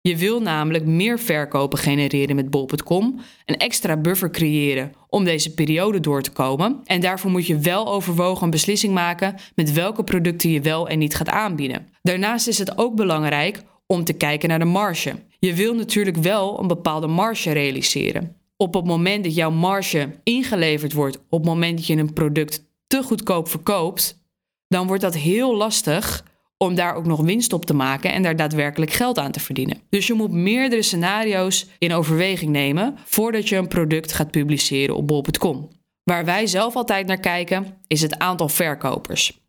Je 0.00 0.16
wil 0.16 0.40
namelijk 0.40 0.86
meer 0.86 1.18
verkopen 1.18 1.78
genereren 1.78 2.36
met 2.36 2.50
bol.com, 2.50 3.20
een 3.44 3.56
extra 3.56 3.96
buffer 3.96 4.30
creëren 4.30 4.92
om 5.08 5.24
deze 5.24 5.54
periode 5.54 6.00
door 6.00 6.22
te 6.22 6.32
komen. 6.32 6.80
En 6.84 7.00
daarvoor 7.00 7.30
moet 7.30 7.46
je 7.46 7.58
wel 7.58 7.88
overwogen 7.88 8.44
een 8.44 8.50
beslissing 8.50 8.94
maken 8.94 9.34
met 9.54 9.72
welke 9.72 10.04
producten 10.04 10.50
je 10.50 10.60
wel 10.60 10.88
en 10.88 10.98
niet 10.98 11.14
gaat 11.14 11.28
aanbieden. 11.28 11.88
Daarnaast 12.02 12.48
is 12.48 12.58
het 12.58 12.78
ook 12.78 12.94
belangrijk 12.94 13.62
om 13.86 14.04
te 14.04 14.12
kijken 14.12 14.48
naar 14.48 14.58
de 14.58 14.64
marge. 14.64 15.14
Je 15.38 15.54
wil 15.54 15.74
natuurlijk 15.74 16.16
wel 16.16 16.60
een 16.60 16.68
bepaalde 16.68 17.06
marge 17.06 17.52
realiseren 17.52 18.42
op 18.56 18.74
het 18.74 18.84
moment 18.84 19.24
dat 19.24 19.34
jouw 19.34 19.50
marge 19.50 20.10
ingeleverd 20.22 20.92
wordt, 20.92 21.16
op 21.16 21.38
het 21.38 21.48
moment 21.48 21.76
dat 21.76 21.86
je 21.86 21.96
een 21.96 22.12
product 22.12 22.64
te 22.86 23.02
goedkoop 23.02 23.48
verkoopt, 23.48 24.22
dan 24.68 24.86
wordt 24.86 25.02
dat 25.02 25.14
heel 25.14 25.56
lastig 25.56 26.24
om 26.56 26.74
daar 26.74 26.94
ook 26.94 27.06
nog 27.06 27.20
winst 27.20 27.52
op 27.52 27.64
te 27.64 27.74
maken 27.74 28.12
en 28.12 28.22
daar 28.22 28.36
daadwerkelijk 28.36 28.92
geld 28.92 29.18
aan 29.18 29.32
te 29.32 29.40
verdienen. 29.40 29.80
Dus 29.88 30.06
je 30.06 30.14
moet 30.14 30.30
meerdere 30.30 30.82
scenario's 30.82 31.66
in 31.78 31.92
overweging 31.92 32.50
nemen 32.50 32.96
voordat 33.04 33.48
je 33.48 33.56
een 33.56 33.68
product 33.68 34.12
gaat 34.12 34.30
publiceren 34.30 34.96
op 34.96 35.06
bol.com. 35.06 35.68
Waar 36.02 36.24
wij 36.24 36.46
zelf 36.46 36.76
altijd 36.76 37.06
naar 37.06 37.20
kijken 37.20 37.76
is 37.86 38.00
het 38.00 38.18
aantal 38.18 38.48
verkopers. 38.48 39.42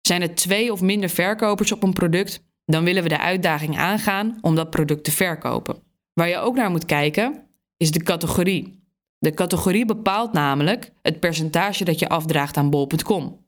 Zijn 0.00 0.22
er 0.22 0.34
twee 0.34 0.72
of 0.72 0.80
minder 0.80 1.08
verkopers 1.08 1.72
op 1.72 1.82
een 1.82 1.92
product, 1.92 2.42
dan 2.64 2.84
willen 2.84 3.02
we 3.02 3.08
de 3.08 3.18
uitdaging 3.18 3.78
aangaan 3.78 4.38
om 4.40 4.54
dat 4.54 4.70
product 4.70 5.04
te 5.04 5.10
verkopen. 5.12 5.76
Waar 6.12 6.28
je 6.28 6.38
ook 6.38 6.54
naar 6.54 6.70
moet 6.70 6.84
kijken 6.84 7.46
is 7.82 7.90
de 7.90 8.02
categorie. 8.02 8.80
De 9.18 9.34
categorie 9.34 9.84
bepaalt 9.84 10.32
namelijk 10.32 10.92
het 11.02 11.20
percentage 11.20 11.84
dat 11.84 11.98
je 11.98 12.08
afdraagt 12.08 12.56
aan 12.56 12.70
bol.com. 12.70 13.44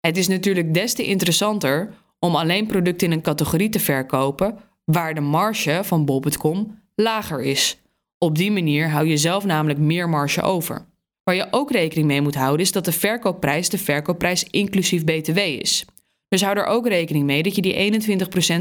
Het 0.00 0.16
is 0.16 0.28
natuurlijk 0.28 0.74
des 0.74 0.94
te 0.94 1.04
interessanter 1.04 1.94
om 2.18 2.36
alleen 2.36 2.66
producten 2.66 3.06
in 3.06 3.12
een 3.12 3.22
categorie 3.22 3.68
te 3.68 3.80
verkopen 3.80 4.58
waar 4.84 5.14
de 5.14 5.20
marge 5.20 5.80
van 5.82 6.04
bol.com 6.04 6.82
lager 6.94 7.42
is. 7.42 7.78
Op 8.18 8.36
die 8.36 8.50
manier 8.50 8.90
hou 8.90 9.06
je 9.06 9.16
zelf 9.16 9.44
namelijk 9.44 9.78
meer 9.78 10.08
marge 10.08 10.42
over. 10.42 10.86
Waar 11.24 11.34
je 11.34 11.46
ook 11.50 11.70
rekening 11.70 12.06
mee 12.06 12.20
moet 12.20 12.34
houden 12.34 12.60
is 12.66 12.72
dat 12.72 12.84
de 12.84 12.92
verkoopprijs 12.92 13.68
de 13.68 13.78
verkoopprijs 13.78 14.44
inclusief 14.44 15.04
BTW 15.04 15.38
is. 15.38 15.84
Dus 16.28 16.42
hou 16.42 16.58
er 16.58 16.66
ook 16.66 16.88
rekening 16.88 17.24
mee 17.24 17.42
dat 17.42 17.54
je 17.54 17.62
die 17.62 17.92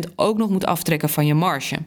21% 0.09 0.13
ook 0.15 0.37
nog 0.37 0.49
moet 0.49 0.65
aftrekken 0.65 1.09
van 1.09 1.25
je 1.25 1.33
marge. 1.33 1.77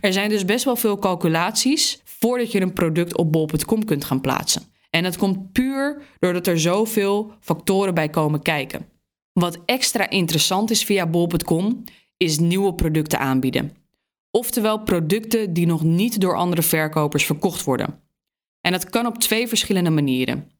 Er 0.00 0.12
zijn 0.12 0.28
dus 0.28 0.44
best 0.44 0.64
wel 0.64 0.76
veel 0.76 0.98
calculaties 0.98 2.00
voordat 2.04 2.52
je 2.52 2.60
een 2.60 2.72
product 2.72 3.16
op 3.16 3.32
bol.com 3.32 3.84
kunt 3.84 4.04
gaan 4.04 4.20
plaatsen. 4.20 4.62
En 4.90 5.02
dat 5.02 5.16
komt 5.16 5.52
puur 5.52 6.02
doordat 6.18 6.46
er 6.46 6.60
zoveel 6.60 7.32
factoren 7.40 7.94
bij 7.94 8.08
komen 8.08 8.42
kijken. 8.42 8.86
Wat 9.32 9.58
extra 9.64 10.10
interessant 10.10 10.70
is 10.70 10.84
via 10.84 11.06
bol.com 11.06 11.84
is 12.16 12.38
nieuwe 12.38 12.74
producten 12.74 13.18
aanbieden. 13.18 13.76
Oftewel 14.30 14.82
producten 14.82 15.52
die 15.52 15.66
nog 15.66 15.82
niet 15.82 16.20
door 16.20 16.36
andere 16.36 16.62
verkopers 16.62 17.24
verkocht 17.24 17.64
worden. 17.64 18.00
En 18.60 18.72
dat 18.72 18.90
kan 18.90 19.06
op 19.06 19.18
twee 19.18 19.48
verschillende 19.48 19.90
manieren. 19.90 20.50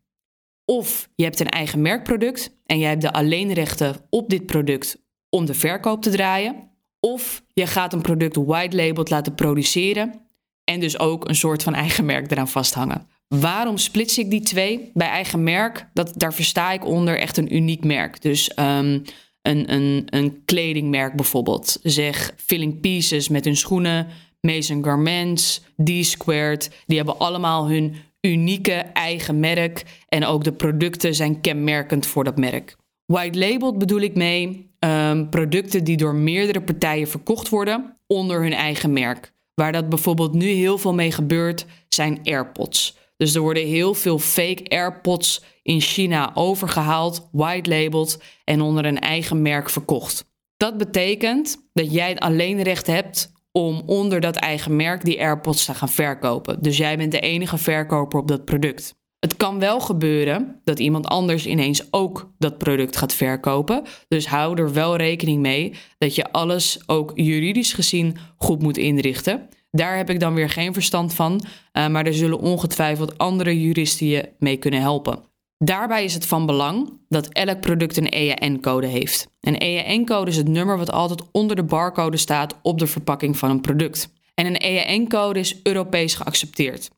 Of 0.64 1.08
je 1.14 1.24
hebt 1.24 1.40
een 1.40 1.48
eigen 1.48 1.82
merkproduct 1.82 2.56
en 2.66 2.78
jij 2.78 2.88
hebt 2.88 3.02
de 3.02 3.12
alleenrechten 3.12 3.96
op 4.10 4.28
dit 4.28 4.46
product 4.46 5.02
om 5.28 5.46
de 5.46 5.54
verkoop 5.54 6.02
te 6.02 6.10
draaien. 6.10 6.70
Of 7.06 7.42
je 7.52 7.66
gaat 7.66 7.92
een 7.92 8.00
product 8.00 8.36
white 8.36 8.76
labeled 8.76 9.10
laten 9.10 9.34
produceren 9.34 10.20
en 10.64 10.80
dus 10.80 10.98
ook 10.98 11.28
een 11.28 11.34
soort 11.34 11.62
van 11.62 11.74
eigen 11.74 12.04
merk 12.04 12.30
eraan 12.30 12.48
vasthangen. 12.48 13.06
Waarom 13.28 13.78
splits 13.78 14.18
ik 14.18 14.30
die 14.30 14.40
twee? 14.40 14.90
Bij 14.94 15.08
eigen 15.08 15.42
merk, 15.42 15.88
dat, 15.92 16.12
daar 16.16 16.34
versta 16.34 16.72
ik 16.72 16.86
onder 16.86 17.18
echt 17.18 17.36
een 17.36 17.54
uniek 17.54 17.84
merk. 17.84 18.22
Dus 18.22 18.50
um, 18.58 19.02
een, 19.42 19.72
een, 19.72 20.02
een 20.06 20.42
kledingmerk 20.44 21.16
bijvoorbeeld. 21.16 21.78
Zeg 21.82 22.34
Filling 22.36 22.80
Pieces 22.80 23.28
met 23.28 23.44
hun 23.44 23.56
schoenen, 23.56 24.06
Mason 24.40 24.84
Garments, 24.84 25.62
D-Squared. 25.84 26.70
Die 26.86 26.96
hebben 26.96 27.18
allemaal 27.18 27.68
hun 27.68 27.94
unieke 28.20 28.72
eigen 28.72 29.40
merk 29.40 29.84
en 30.08 30.24
ook 30.24 30.44
de 30.44 30.52
producten 30.52 31.14
zijn 31.14 31.40
kenmerkend 31.40 32.06
voor 32.06 32.24
dat 32.24 32.36
merk. 32.36 32.76
White 33.06 33.38
labeled 33.38 33.78
bedoel 33.78 34.00
ik 34.00 34.14
mee 34.14 34.70
um, 35.16 35.28
producten 35.28 35.84
die 35.84 35.96
door 35.96 36.14
meerdere 36.14 36.62
partijen 36.62 37.08
verkocht 37.08 37.48
worden 37.48 37.96
onder 38.06 38.42
hun 38.42 38.52
eigen 38.52 38.92
merk. 38.92 39.32
Waar 39.54 39.72
dat 39.72 39.88
bijvoorbeeld 39.88 40.34
nu 40.34 40.46
heel 40.46 40.78
veel 40.78 40.94
mee 40.94 41.12
gebeurt, 41.12 41.66
zijn 41.88 42.20
AirPods. 42.22 42.96
Dus 43.16 43.34
er 43.34 43.40
worden 43.40 43.66
heel 43.66 43.94
veel 43.94 44.18
fake 44.18 44.68
AirPods 44.68 45.42
in 45.62 45.80
China 45.80 46.30
overgehaald, 46.34 47.28
white 47.32 47.70
labeled 47.70 48.22
en 48.44 48.60
onder 48.60 48.84
een 48.84 49.00
eigen 49.00 49.42
merk 49.42 49.70
verkocht. 49.70 50.24
Dat 50.56 50.78
betekent 50.78 51.68
dat 51.72 51.92
jij 51.92 52.18
alleen 52.18 52.62
recht 52.62 52.86
hebt 52.86 53.32
om 53.52 53.82
onder 53.86 54.20
dat 54.20 54.36
eigen 54.36 54.76
merk 54.76 55.04
die 55.04 55.20
AirPods 55.20 55.64
te 55.64 55.74
gaan 55.74 55.88
verkopen. 55.88 56.62
Dus 56.62 56.76
jij 56.76 56.96
bent 56.96 57.12
de 57.12 57.20
enige 57.20 57.58
verkoper 57.58 58.20
op 58.20 58.28
dat 58.28 58.44
product. 58.44 58.94
Het 59.22 59.36
kan 59.36 59.58
wel 59.58 59.80
gebeuren 59.80 60.60
dat 60.64 60.78
iemand 60.78 61.06
anders 61.06 61.46
ineens 61.46 61.92
ook 61.92 62.32
dat 62.38 62.58
product 62.58 62.96
gaat 62.96 63.14
verkopen. 63.14 63.82
Dus 64.08 64.26
hou 64.26 64.58
er 64.58 64.72
wel 64.72 64.96
rekening 64.96 65.40
mee 65.40 65.74
dat 65.98 66.14
je 66.14 66.32
alles 66.32 66.80
ook 66.86 67.12
juridisch 67.14 67.72
gezien 67.72 68.16
goed 68.36 68.62
moet 68.62 68.76
inrichten. 68.76 69.48
Daar 69.70 69.96
heb 69.96 70.10
ik 70.10 70.20
dan 70.20 70.34
weer 70.34 70.50
geen 70.50 70.72
verstand 70.72 71.14
van, 71.14 71.40
uh, 71.72 71.88
maar 71.88 72.06
er 72.06 72.14
zullen 72.14 72.38
ongetwijfeld 72.38 73.18
andere 73.18 73.60
juristen 73.60 74.06
je 74.06 74.28
mee 74.38 74.56
kunnen 74.56 74.80
helpen. 74.80 75.18
Daarbij 75.58 76.04
is 76.04 76.14
het 76.14 76.26
van 76.26 76.46
belang 76.46 77.00
dat 77.08 77.28
elk 77.28 77.60
product 77.60 77.96
een 77.96 78.08
EAN-code 78.08 78.86
heeft. 78.86 79.28
Een 79.40 79.58
EAN-code 79.58 80.30
is 80.30 80.36
het 80.36 80.48
nummer 80.48 80.78
wat 80.78 80.92
altijd 80.92 81.22
onder 81.32 81.56
de 81.56 81.64
barcode 81.64 82.16
staat 82.16 82.58
op 82.62 82.78
de 82.78 82.86
verpakking 82.86 83.38
van 83.38 83.50
een 83.50 83.60
product. 83.60 84.12
En 84.34 84.46
een 84.46 84.56
EAN-code 84.56 85.38
is 85.38 85.60
Europees 85.62 86.14
geaccepteerd. 86.14 86.90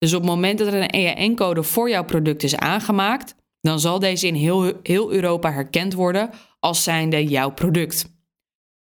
Dus 0.00 0.14
op 0.14 0.20
het 0.20 0.30
moment 0.30 0.58
dat 0.58 0.66
er 0.66 0.82
een 0.82 0.90
EAN-code 0.90 1.62
voor 1.62 1.90
jouw 1.90 2.04
product 2.04 2.42
is 2.42 2.56
aangemaakt, 2.56 3.34
dan 3.60 3.80
zal 3.80 3.98
deze 3.98 4.26
in 4.26 4.34
heel, 4.34 4.72
heel 4.82 5.12
Europa 5.12 5.52
herkend 5.52 5.94
worden 5.94 6.30
als 6.60 6.82
zijnde 6.82 7.24
jouw 7.24 7.50
product. 7.50 8.18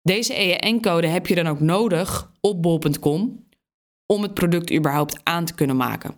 Deze 0.01 0.34
EAN-code 0.34 1.08
heb 1.08 1.27
je 1.27 1.36
dan 1.36 1.48
ook 1.48 1.60
nodig 1.60 2.32
op 2.41 2.62
bol.com 2.62 3.46
om 4.05 4.22
het 4.22 4.34
product 4.34 4.74
überhaupt 4.74 5.20
aan 5.24 5.46
te 5.46 5.53
kunnen 5.53 5.75
maken. 5.75 6.15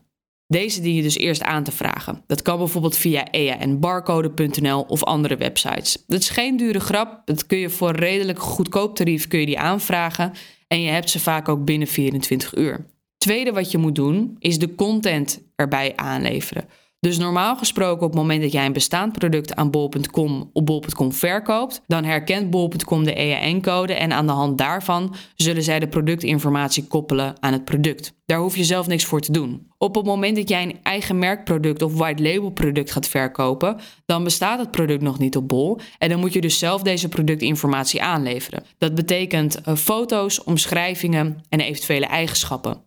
Deze 0.48 0.82
dien 0.82 0.96
je 0.96 1.02
dus 1.02 1.18
eerst 1.18 1.44
aan 1.44 1.64
te 1.64 1.72
vragen. 1.72 2.24
Dat 2.28 2.42
kan 2.42 2.58
bijvoorbeeld 2.58 2.98
via 2.98 3.32
eanbarcode.nl 3.32 4.82
of 4.82 5.04
andere 5.04 5.38
websites. 5.38 6.04
Dat 6.08 6.20
is 6.20 6.30
geen 6.30 6.58
dure 6.58 6.80
grap. 6.80 7.22
Dat 7.26 7.46
kun 7.46 7.58
je 7.58 7.70
voor 7.70 7.90
een 7.90 7.96
redelijk 7.96 8.40
goedkoop 8.40 8.96
tarief 8.96 9.28
kun 9.28 9.40
je 9.40 9.46
die 9.46 9.60
aanvragen. 9.60 10.34
En 10.68 10.82
je 10.82 10.90
hebt 10.90 11.10
ze 11.10 11.20
vaak 11.20 11.50
ook 11.50 11.66
binnen 11.66 11.88
24 11.88 12.56
uur. 12.56 12.86
Tweede 13.26 13.52
wat 13.52 13.72
je 13.72 13.78
moet 13.78 13.96
doen, 13.96 14.36
is 14.40 14.60
de 14.60 14.76
content 14.76 15.42
erbij 15.56 15.94
aanleveren. 15.96 16.66
Dus 17.00 17.18
normaal 17.18 17.56
gesproken 17.56 18.06
op 18.06 18.12
het 18.12 18.22
moment 18.22 18.42
dat 18.42 18.52
jij 18.52 18.66
een 18.66 18.74
bestaand 18.74 19.12
product 19.12 19.56
aan 19.56 19.72
bol.com 19.72 20.50
op 20.54 20.66
bol.com 20.66 21.14
verkoopt, 21.14 21.82
dan 21.88 22.04
herkent 22.04 22.50
bol.com 22.50 23.04
de 23.04 23.14
EAN-code 23.14 23.94
en 23.94 24.12
aan 24.12 24.26
de 24.28 24.32
hand 24.32 24.58
daarvan 24.58 25.16
zullen 25.36 25.64
zij 25.64 25.80
de 25.80 25.88
productinformatie 25.88 26.88
koppelen 26.88 27.36
aan 27.40 27.54
het 27.54 27.66
product. 27.66 28.14
Daar 28.26 28.40
hoef 28.40 28.58
je 28.58 28.64
zelf 28.64 28.88
niks 28.88 29.06
voor 29.06 29.22
te 29.22 29.32
doen. 29.32 29.68
Op 29.78 29.96
het 29.96 30.06
moment 30.06 30.36
dat 30.36 30.50
jij 30.50 30.64
een 30.64 30.80
eigen 30.84 31.20
merkproduct 31.20 31.82
of 31.82 31.94
white 31.94 32.24
label 32.24 32.50
product 32.50 32.92
gaat 32.92 33.08
verkopen, 33.08 33.80
dan 34.06 34.24
bestaat 34.24 34.60
het 34.60 34.72
product 34.72 35.02
nog 35.02 35.20
niet 35.20 35.38
op 35.38 35.48
bol 35.48 35.80
en 35.98 36.10
dan 36.10 36.20
moet 36.20 36.34
je 36.34 36.42
dus 36.42 36.60
zelf 36.60 36.82
deze 36.82 37.10
productinformatie 37.10 38.02
aanleveren. 38.02 38.64
Dat 38.78 38.96
betekent 38.96 39.62
uh, 39.68 39.76
foto's, 39.76 40.44
omschrijvingen 40.44 41.38
en 41.50 41.60
eventuele 41.60 42.06
eigenschappen. 42.06 42.86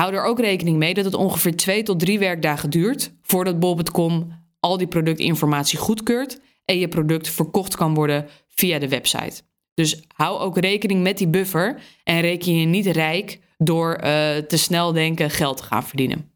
Hou 0.00 0.14
er 0.14 0.24
ook 0.24 0.40
rekening 0.40 0.76
mee 0.76 0.94
dat 0.94 1.04
het 1.04 1.14
ongeveer 1.14 1.56
twee 1.56 1.82
tot 1.82 1.98
drie 1.98 2.18
werkdagen 2.18 2.70
duurt 2.70 3.12
voordat 3.22 3.60
bol.com 3.60 4.32
al 4.60 4.76
die 4.76 4.86
productinformatie 4.86 5.78
goedkeurt 5.78 6.40
en 6.64 6.78
je 6.78 6.88
product 6.88 7.28
verkocht 7.28 7.76
kan 7.76 7.94
worden 7.94 8.26
via 8.48 8.78
de 8.78 8.88
website. 8.88 9.42
Dus 9.74 10.02
hou 10.14 10.40
ook 10.40 10.58
rekening 10.58 11.02
met 11.02 11.18
die 11.18 11.28
buffer 11.28 11.82
en 12.04 12.20
reken 12.20 12.54
je 12.54 12.66
niet 12.66 12.86
rijk 12.86 13.40
door 13.58 13.90
uh, 13.90 14.00
te 14.36 14.56
snel 14.56 14.92
denken 14.92 15.30
geld 15.30 15.56
te 15.56 15.62
gaan 15.62 15.84
verdienen. 15.84 16.30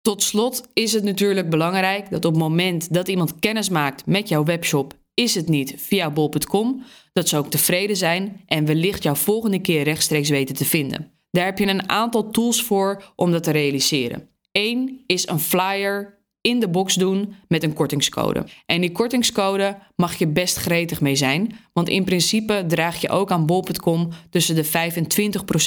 Tot 0.00 0.22
slot 0.22 0.68
is 0.72 0.92
het 0.92 1.04
natuurlijk 1.04 1.50
belangrijk 1.50 2.10
dat 2.10 2.24
op 2.24 2.32
het 2.32 2.42
moment 2.42 2.94
dat 2.94 3.08
iemand 3.08 3.38
kennis 3.38 3.68
maakt 3.68 4.06
met 4.06 4.28
jouw 4.28 4.44
webshop, 4.44 4.94
is 5.14 5.34
het 5.34 5.48
niet 5.48 5.74
via 5.76 6.10
bol.com, 6.10 6.84
dat 7.12 7.28
ze 7.28 7.36
ook 7.36 7.50
tevreden 7.50 7.96
zijn 7.96 8.42
en 8.46 8.66
wellicht 8.66 9.02
jouw 9.02 9.14
volgende 9.14 9.60
keer 9.60 9.82
rechtstreeks 9.82 10.28
weten 10.28 10.54
te 10.54 10.64
vinden. 10.64 11.17
Daar 11.30 11.44
heb 11.44 11.58
je 11.58 11.66
een 11.66 11.88
aantal 11.88 12.30
tools 12.30 12.62
voor 12.62 13.12
om 13.16 13.30
dat 13.30 13.42
te 13.42 13.50
realiseren. 13.50 14.28
Eén 14.52 15.02
is 15.06 15.28
een 15.28 15.40
flyer 15.40 16.18
in 16.40 16.60
de 16.60 16.68
box 16.68 16.94
doen 16.94 17.34
met 17.48 17.62
een 17.62 17.72
kortingscode. 17.72 18.44
En 18.66 18.80
die 18.80 18.92
kortingscode 18.92 19.78
mag 19.96 20.18
je 20.18 20.28
best 20.28 20.56
gretig 20.56 21.00
mee 21.00 21.16
zijn, 21.16 21.58
want 21.72 21.88
in 21.88 22.04
principe 22.04 22.64
draag 22.66 23.00
je 23.00 23.08
ook 23.08 23.30
aan 23.30 23.46
bol.com 23.46 24.08
tussen 24.30 24.54
de 24.54 24.64
5 24.64 24.96
en 24.96 25.06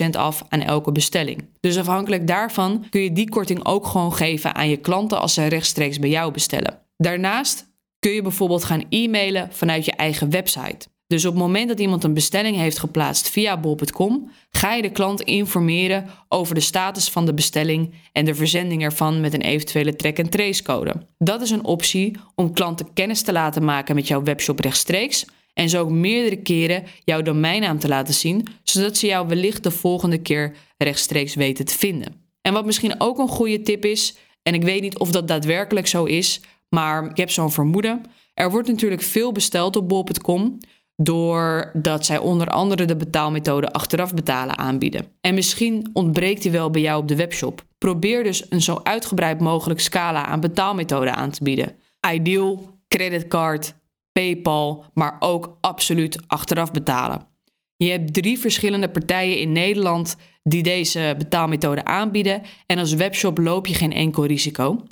20% 0.08 0.10
af 0.18 0.44
aan 0.50 0.62
elke 0.62 0.92
bestelling. 0.92 1.50
Dus 1.60 1.78
afhankelijk 1.78 2.28
daarvan 2.28 2.86
kun 2.90 3.02
je 3.02 3.12
die 3.12 3.30
korting 3.30 3.66
ook 3.66 3.86
gewoon 3.86 4.14
geven 4.14 4.56
aan 4.56 4.70
je 4.70 4.78
klanten 4.78 5.20
als 5.20 5.34
ze 5.34 5.46
rechtstreeks 5.46 6.00
bij 6.00 6.10
jou 6.10 6.32
bestellen. 6.32 6.80
Daarnaast 6.98 7.70
kun 8.00 8.12
je 8.12 8.22
bijvoorbeeld 8.22 8.64
gaan 8.64 8.84
e-mailen 8.90 9.48
vanuit 9.52 9.86
je 9.86 9.92
eigen 9.92 10.30
website. 10.30 10.88
Dus 11.12 11.26
op 11.26 11.34
het 11.34 11.42
moment 11.42 11.68
dat 11.68 11.80
iemand 11.80 12.04
een 12.04 12.14
bestelling 12.14 12.58
heeft 12.58 12.80
geplaatst 12.80 13.30
via 13.30 13.60
bol.com, 13.60 14.32
ga 14.52 14.74
je 14.74 14.82
de 14.82 14.92
klant 14.92 15.22
informeren 15.22 16.06
over 16.30 16.56
de 16.56 16.62
status 16.62 17.10
van 17.10 17.26
de 17.26 17.34
bestelling 17.34 17.94
en 18.12 18.26
de 18.26 18.36
verzending 18.36 18.84
ervan 18.84 19.22
met 19.22 19.34
een 19.34 19.42
eventuele 19.42 19.96
track-and-trace 19.96 20.64
code. 20.64 21.08
Dat 21.18 21.42
is 21.42 21.50
een 21.50 21.66
optie 21.66 22.18
om 22.36 22.54
klanten 22.54 22.94
kennis 22.94 23.22
te 23.22 23.32
laten 23.32 23.64
maken 23.64 23.96
met 23.96 24.08
jouw 24.08 24.24
webshop 24.24 24.60
rechtstreeks 24.60 25.26
en 25.54 25.70
zo 25.70 25.82
ook 25.82 25.90
meerdere 25.90 26.42
keren 26.42 26.84
jouw 27.04 27.22
domeinnaam 27.22 27.80
te 27.80 27.88
laten 27.88 28.14
zien, 28.14 28.48
zodat 28.64 28.98
ze 28.98 29.08
jou 29.08 29.28
wellicht 29.28 29.64
de 29.64 29.72
volgende 29.72 30.18
keer 30.18 30.56
rechtstreeks 30.78 31.36
weten 31.36 31.66
te 31.66 31.78
vinden. 31.78 32.14
En 32.42 32.54
wat 32.54 32.66
misschien 32.66 33.02
ook 33.02 33.18
een 33.18 33.28
goede 33.28 33.62
tip 33.62 33.86
is, 33.86 34.16
en 34.44 34.54
ik 34.54 34.64
weet 34.64 34.82
niet 34.82 34.98
of 34.98 35.12
dat 35.12 35.28
daadwerkelijk 35.28 35.88
zo 35.88 36.04
is, 36.04 36.42
maar 36.70 37.10
ik 37.10 37.18
heb 37.18 37.30
zo'n 37.30 37.52
vermoeden. 37.52 38.02
Er 38.34 38.52
wordt 38.52 38.68
natuurlijk 38.68 39.02
veel 39.02 39.32
besteld 39.32 39.76
op 39.76 39.88
bol.com 39.90 40.60
doordat 41.04 42.06
zij 42.06 42.18
onder 42.18 42.48
andere 42.48 42.86
de 42.86 42.96
betaalmethode 42.96 43.72
achteraf 43.72 44.14
betalen 44.14 44.58
aanbieden. 44.58 45.06
En 45.22 45.34
misschien 45.34 45.90
ontbreekt 45.94 46.42
die 46.42 46.52
wel 46.52 46.70
bij 46.70 46.82
jou 46.82 47.02
op 47.02 47.08
de 47.08 47.16
webshop. 47.16 47.66
Probeer 47.78 48.24
dus 48.24 48.46
een 48.50 48.62
zo 48.62 48.80
uitgebreid 48.84 49.40
mogelijk 49.40 49.80
scala 49.80 50.26
aan 50.26 50.40
betaalmethoden 50.40 51.16
aan 51.16 51.32
te 51.32 51.44
bieden. 51.44 51.76
Ideal, 52.14 52.80
creditcard, 52.88 53.74
PayPal, 54.12 54.86
maar 54.94 55.16
ook 55.20 55.58
absoluut 55.62 56.20
achteraf 56.28 56.72
betalen. 56.72 57.28
Je 57.76 57.90
hebt 57.90 58.14
drie 58.14 58.40
verschillende 58.40 58.90
partijen 58.90 59.40
in 59.40 59.52
Nederland 59.52 60.16
die 60.44 60.64
deze 60.64 61.16
betaalmethode 61.18 61.86
aanbieden 61.86 62.42
en 62.66 62.78
als 62.78 62.94
webshop 62.94 63.38
loop 63.38 63.68
je 63.68 63.74
geen 63.74 63.94
enkel 63.94 64.26
risico. 64.26 64.84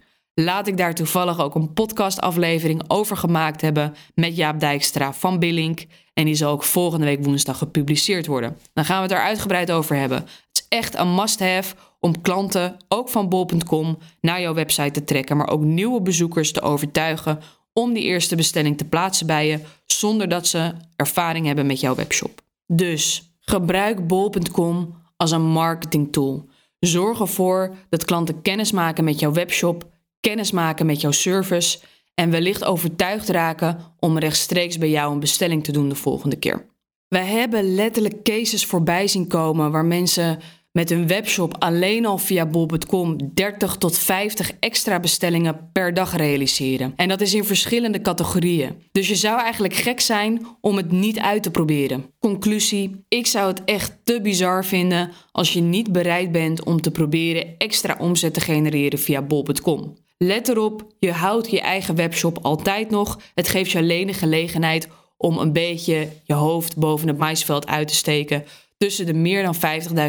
Laat 0.43 0.67
ik 0.67 0.77
daar 0.77 0.93
toevallig 0.93 1.39
ook 1.39 1.55
een 1.55 1.74
podcastaflevering 1.74 2.84
over 2.88 3.17
gemaakt 3.17 3.62
hebben 3.62 3.93
met 4.13 4.36
Jaap 4.36 4.60
Dijkstra 4.60 5.13
van 5.13 5.39
Billink. 5.39 5.86
En 6.13 6.25
die 6.25 6.36
zal 6.36 6.51
ook 6.51 6.63
volgende 6.63 7.05
week 7.05 7.24
woensdag 7.24 7.58
gepubliceerd 7.58 8.27
worden. 8.27 8.58
Dan 8.74 8.86
gaan 8.86 8.98
we 8.98 9.01
het 9.03 9.12
er 9.12 9.25
uitgebreid 9.25 9.72
over 9.72 9.96
hebben. 9.96 10.17
Het 10.17 10.48
is 10.51 10.65
echt 10.69 10.98
een 10.98 11.15
must-have 11.15 11.75
om 12.00 12.22
klanten, 12.22 12.77
ook 12.88 13.10
van 13.10 13.29
bol.com, 13.29 13.98
naar 14.22 14.41
jouw 14.41 14.53
website 14.53 14.91
te 14.91 15.03
trekken, 15.03 15.38
maar 15.38 15.50
ook 15.50 15.62
nieuwe 15.62 16.01
bezoekers 16.01 16.51
te 16.51 16.62
overtuigen 16.62 17.39
om 17.74 17.93
die 17.93 18.03
eerste 18.03 18.36
bestelling 18.36 18.77
te 18.77 18.86
plaatsen 18.86 19.27
bij 19.27 19.48
je, 19.48 19.60
zonder 19.86 20.29
dat 20.29 20.48
ze 20.48 20.74
ervaring 20.96 21.46
hebben 21.46 21.65
met 21.65 21.79
jouw 21.79 21.96
webshop. 21.96 22.41
Dus 22.67 23.34
gebruik 23.39 24.08
bol.com 24.08 24.96
als 25.17 25.31
een 25.31 25.46
marketingtool. 25.46 26.50
Zorg 26.79 27.19
ervoor 27.19 27.75
dat 27.89 28.05
klanten 28.05 28.41
kennis 28.41 28.72
maken 28.72 29.03
met 29.03 29.19
jouw 29.19 29.31
webshop, 29.31 29.88
kennis 30.20 30.52
maken 30.52 30.86
met 30.86 31.02
jouw 31.02 31.12
service 31.12 31.80
en 32.14 32.32
wellicht 32.32 32.64
overtuigd 32.66 33.30
raken 33.30 33.78
om 34.00 34.18
rechtstreeks 34.18 34.78
bij 34.78 34.90
jou 34.90 35.14
een 35.14 35.20
bestelling 35.20 35.64
te 35.64 35.72
doen 35.72 35.90
de 35.90 35.96
volgende 35.96 36.36
keer. 36.36 36.66
Wij 37.08 37.26
hebben 37.26 37.76
letterlijk 37.76 38.24
cases 38.24 38.66
voorbij 38.66 39.08
zien 39.08 39.28
komen 39.28 39.72
waar 39.72 39.86
mensen 39.86 40.40
met 40.72 40.90
hun 40.90 41.08
webshop 41.08 41.56
alleen 41.58 42.06
al 42.06 42.18
via 42.18 42.46
bol.com 42.46 43.34
30 43.34 43.76
tot 43.76 43.98
50 43.98 44.52
extra 44.60 45.00
bestellingen 45.00 45.70
per 45.72 45.94
dag 45.94 46.16
realiseren. 46.16 46.94
En 46.96 47.08
dat 47.08 47.22
is 47.22 47.34
in 47.34 47.44
verschillende 47.44 48.02
categorieën. 48.02 48.82
Dus 48.92 49.08
je 49.08 49.16
zou 49.16 49.40
eigenlijk 49.40 49.74
gek 49.74 50.00
zijn 50.00 50.46
om 50.62 50.78
het 50.78 50.92
niet 50.92 51.20
uit 51.20 51.44
te 51.44 51.52
proberen. 51.52 52.06
Conclusie: 52.20 53.06
ik 53.08 53.28
zou 53.28 53.48
het 53.48 53.64
echt 53.64 53.98
te 54.04 54.22
bizar 54.22 54.66
vinden 54.66 55.12
als 55.32 55.54
je 55.54 55.62
niet 55.62 55.92
bereid 55.92 56.32
bent 56.32 56.64
om 56.64 56.82
te 56.82 56.92
proberen 56.92 57.58
extra 57.58 57.96
omzet 58.00 58.34
te 58.34 58.40
genereren 58.40 59.00
via 59.00 59.22
bol.com. 59.22 59.96
Let 60.24 60.48
erop, 60.48 60.94
je 61.00 61.12
houdt 61.12 61.52
je 61.52 61.62
eigen 61.62 61.96
webshop 61.96 62.40
altijd 62.42 62.90
nog. 62.90 63.20
Het 63.34 63.48
geeft 63.48 63.72
je 63.72 63.78
alleen 63.78 64.08
de 64.08 64.14
gelegenheid 64.14 64.88
om 65.18 65.38
een 65.38 65.54
beetje 65.54 66.10
je 66.24 66.34
hoofd 66.34 66.78
boven 66.78 67.08
het 67.08 67.18
maisveld 67.18 67.68
uit 67.68 67.88
te 67.88 67.96
steken 67.96 68.46
tussen 68.78 69.06
de 69.06 69.14
meer 69.14 69.44
dan 69.44 69.56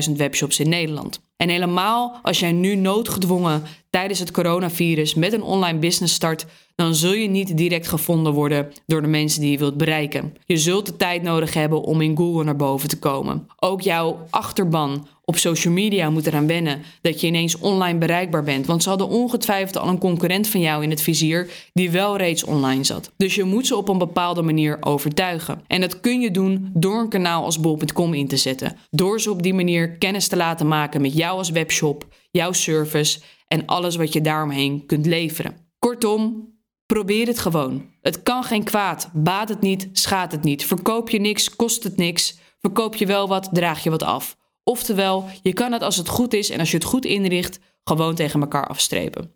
50.000 0.08 0.16
webshops 0.16 0.60
in 0.60 0.68
Nederland. 0.68 1.29
En 1.40 1.48
helemaal 1.48 2.18
als 2.22 2.40
jij 2.40 2.52
nu 2.52 2.74
noodgedwongen 2.74 3.62
tijdens 3.90 4.18
het 4.18 4.30
coronavirus 4.30 5.14
met 5.14 5.32
een 5.32 5.42
online 5.42 5.78
business 5.78 6.14
start, 6.14 6.46
dan 6.74 6.94
zul 6.94 7.12
je 7.12 7.28
niet 7.28 7.56
direct 7.56 7.88
gevonden 7.88 8.32
worden 8.32 8.72
door 8.86 9.02
de 9.02 9.08
mensen 9.08 9.40
die 9.40 9.50
je 9.50 9.58
wilt 9.58 9.76
bereiken. 9.76 10.36
Je 10.44 10.56
zult 10.56 10.86
de 10.86 10.96
tijd 10.96 11.22
nodig 11.22 11.54
hebben 11.54 11.82
om 11.82 12.00
in 12.00 12.16
Google 12.16 12.44
naar 12.44 12.56
boven 12.56 12.88
te 12.88 12.98
komen. 12.98 13.46
Ook 13.58 13.80
jouw 13.80 14.26
achterban 14.30 15.06
op 15.30 15.36
social 15.36 15.74
media 15.74 16.10
moet 16.10 16.26
eraan 16.26 16.46
wennen 16.46 16.82
dat 17.00 17.20
je 17.20 17.26
ineens 17.26 17.58
online 17.58 17.98
bereikbaar 17.98 18.42
bent. 18.42 18.66
Want 18.66 18.82
ze 18.82 18.88
hadden 18.88 19.08
ongetwijfeld 19.08 19.78
al 19.78 19.88
een 19.88 19.98
concurrent 19.98 20.48
van 20.48 20.60
jou 20.60 20.82
in 20.82 20.90
het 20.90 21.02
vizier 21.02 21.50
die 21.72 21.90
wel 21.90 22.16
reeds 22.16 22.44
online 22.44 22.84
zat. 22.84 23.12
Dus 23.16 23.34
je 23.34 23.44
moet 23.44 23.66
ze 23.66 23.76
op 23.76 23.88
een 23.88 23.98
bepaalde 23.98 24.42
manier 24.42 24.76
overtuigen. 24.80 25.60
En 25.66 25.80
dat 25.80 26.00
kun 26.00 26.20
je 26.20 26.30
doen 26.30 26.70
door 26.74 27.00
een 27.00 27.08
kanaal 27.08 27.44
als 27.44 27.60
bol.com 27.60 28.14
in 28.14 28.28
te 28.28 28.36
zetten. 28.36 28.76
Door 28.90 29.20
ze 29.20 29.30
op 29.30 29.42
die 29.42 29.54
manier 29.54 29.90
kennis 29.90 30.28
te 30.28 30.36
laten 30.36 30.68
maken 30.68 31.00
met 31.00 31.14
jou 31.16 31.29
als 31.36 31.50
webshop, 31.50 32.06
jouw 32.30 32.52
service 32.52 33.20
en 33.46 33.66
alles 33.66 33.96
wat 33.96 34.12
je 34.12 34.20
daaromheen 34.20 34.86
kunt 34.86 35.06
leveren. 35.06 35.68
Kortom, 35.78 36.52
probeer 36.86 37.26
het 37.26 37.38
gewoon. 37.38 37.90
Het 38.00 38.22
kan 38.22 38.44
geen 38.44 38.64
kwaad. 38.64 39.10
Baat 39.12 39.48
het 39.48 39.60
niet, 39.60 39.88
schaadt 39.92 40.32
het 40.32 40.42
niet. 40.42 40.64
Verkoop 40.64 41.10
je 41.10 41.20
niks, 41.20 41.56
kost 41.56 41.82
het 41.82 41.96
niks. 41.96 42.38
Verkoop 42.60 42.94
je 42.94 43.06
wel 43.06 43.28
wat, 43.28 43.48
draag 43.52 43.82
je 43.82 43.90
wat 43.90 44.02
af. 44.02 44.36
Oftewel, 44.64 45.24
je 45.42 45.52
kan 45.52 45.72
het 45.72 45.82
als 45.82 45.96
het 45.96 46.08
goed 46.08 46.32
is 46.32 46.50
en 46.50 46.58
als 46.58 46.70
je 46.70 46.76
het 46.76 46.86
goed 46.86 47.04
inricht, 47.04 47.60
gewoon 47.84 48.14
tegen 48.14 48.40
elkaar 48.40 48.66
afstrepen. 48.66 49.34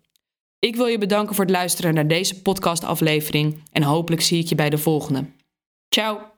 Ik 0.59 0.75
wil 0.75 0.85
je 0.85 0.97
bedanken 0.97 1.35
voor 1.35 1.45
het 1.45 1.53
luisteren 1.53 1.93
naar 1.93 2.07
deze 2.07 2.41
podcastaflevering 2.41 3.63
en 3.71 3.83
hopelijk 3.83 4.21
zie 4.21 4.39
ik 4.39 4.47
je 4.47 4.55
bij 4.55 4.69
de 4.69 4.77
volgende. 4.77 5.25
Ciao! 5.89 6.34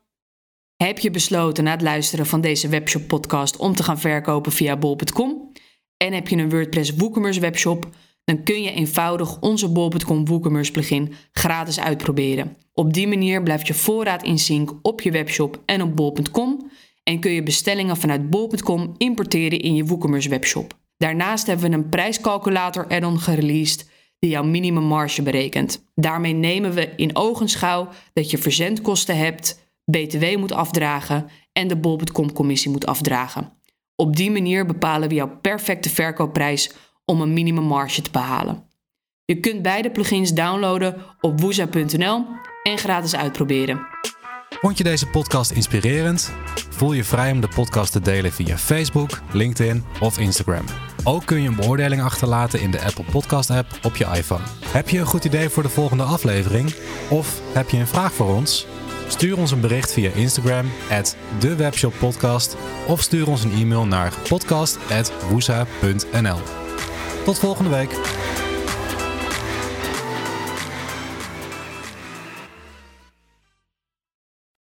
Heb 0.78 1.00
je 1.00 1.12
besloten 1.12 1.64
na 1.64 1.72
het 1.72 1.82
luisteren 1.82 2.26
van 2.26 2.42
deze 2.42 2.68
webshop 2.68 3.08
podcast 3.08 3.58
om 3.58 3.76
te 3.76 3.84
gaan 3.84 4.00
verkopen 4.00 4.52
via 4.52 4.78
bol.com? 4.78 5.52
En 5.98 6.14
heb 6.14 6.28
je 6.28 6.36
een 6.36 6.50
WordPress 6.50 6.96
WooCommerce 6.96 7.40
webshop? 7.40 7.90
Dan 8.24 8.44
kun 8.44 8.62
je 8.62 8.72
eenvoudig 8.72 9.42
onze 9.42 9.72
bol.com 9.72 10.26
WooCommerce 10.26 10.72
plugin 10.72 11.14
gratis 11.32 11.80
uitproberen. 11.80 12.58
Op 12.74 12.94
die 12.94 13.08
manier 13.08 13.44
blijft 13.44 13.68
je 13.68 13.74
voorraad 13.74 14.24
in 14.24 14.40
sync 14.40 14.74
op 14.82 15.02
je 15.02 15.12
webshop 15.12 15.62
en 15.66 15.82
op 15.82 15.96
bol.com 15.96 16.72
en 17.04 17.20
kun 17.20 17.32
je 17.32 17.44
bestellingen 17.44 17.98
vanuit 17.98 18.30
bol.com 18.30 18.94
importeren 18.98 19.60
in 19.60 19.76
je 19.76 19.86
WooCommerce 19.86 20.30
webshop. 20.30 20.74
Daarnaast 20.98 21.48
hebben 21.48 21.70
we 21.70 21.76
een 21.76 21.90
prijscalculator 21.90 22.88
add-on 22.88 23.20
gereleased 23.20 23.90
die 24.20 24.30
jouw 24.30 24.44
minimummarge 24.44 25.22
berekent. 25.22 25.84
Daarmee 25.96 26.34
nemen 26.34 26.74
we 26.74 26.90
in 26.96 27.16
ogenschouw 27.16 27.90
dat 28.14 28.32
je 28.32 28.38
verzendkosten 28.38 29.18
hebt, 29.18 29.67
btw 29.92 30.38
moet 30.38 30.52
afdragen 30.52 31.30
en 31.54 31.68
de 31.68 31.78
bol.com 31.78 32.34
commissie 32.34 32.72
moet 32.72 32.86
afdragen. 32.86 33.54
Op 33.96 34.16
die 34.16 34.32
manier 34.32 34.66
bepalen 34.66 35.10
we 35.10 35.16
jouw 35.16 35.40
perfecte 35.42 35.90
verkoopprijs 35.90 36.72
om 37.06 37.22
een 37.22 37.34
minimummarge 37.34 38.02
te 38.02 38.12
behalen. 38.12 38.64
Je 39.26 39.40
kunt 39.40 39.62
beide 39.62 39.92
plugins 39.92 40.34
downloaden 40.34 40.96
op 41.22 41.42
woeza.nl 41.42 42.26
en 42.64 42.78
gratis 42.78 43.16
uitproberen. 43.16 43.88
Vond 44.50 44.78
je 44.78 44.84
deze 44.84 45.08
podcast 45.08 45.52
inspirerend? 45.52 46.34
Voel 46.70 46.94
je 46.94 47.04
vrij 47.04 47.32
om 47.32 47.42
de 47.42 47.48
podcast 47.56 47.92
te 47.92 48.00
delen 48.00 48.32
via 48.32 48.58
Facebook, 48.58 49.22
LinkedIn 49.32 49.84
of 50.00 50.20
Instagram. 50.20 50.66
Ook 51.04 51.26
kun 51.26 51.42
je 51.42 51.48
een 51.48 51.56
beoordeling 51.56 52.02
achterlaten 52.02 52.62
in 52.62 52.72
de 52.72 52.82
Apple 52.82 53.06
Podcast 53.12 53.50
app 53.50 53.80
op 53.84 53.96
je 53.96 54.06
iPhone. 54.06 54.44
Heb 54.66 54.90
je 54.90 55.00
een 55.00 55.06
goed 55.06 55.26
idee 55.26 55.50
voor 55.50 55.64
de 55.64 55.70
volgende 55.70 56.04
aflevering? 56.04 56.76
Of 57.10 57.42
heb 57.54 57.70
je 57.70 57.78
een 57.78 57.88
vraag 57.88 58.14
voor 58.14 58.36
ons? 58.36 58.68
Stuur 59.08 59.38
ons 59.38 59.52
een 59.52 59.62
bericht 59.62 59.92
via 59.92 60.10
Instagram, 60.14 60.72
dewebshoppodcast, 61.40 62.56
of 62.88 63.02
stuur 63.02 63.28
ons 63.28 63.44
een 63.44 63.52
e-mail 63.52 63.86
naar 63.86 64.14
podcast.woesa.nl. 64.30 66.40
Tot 67.24 67.40
volgende 67.40 67.70
week. 67.70 67.92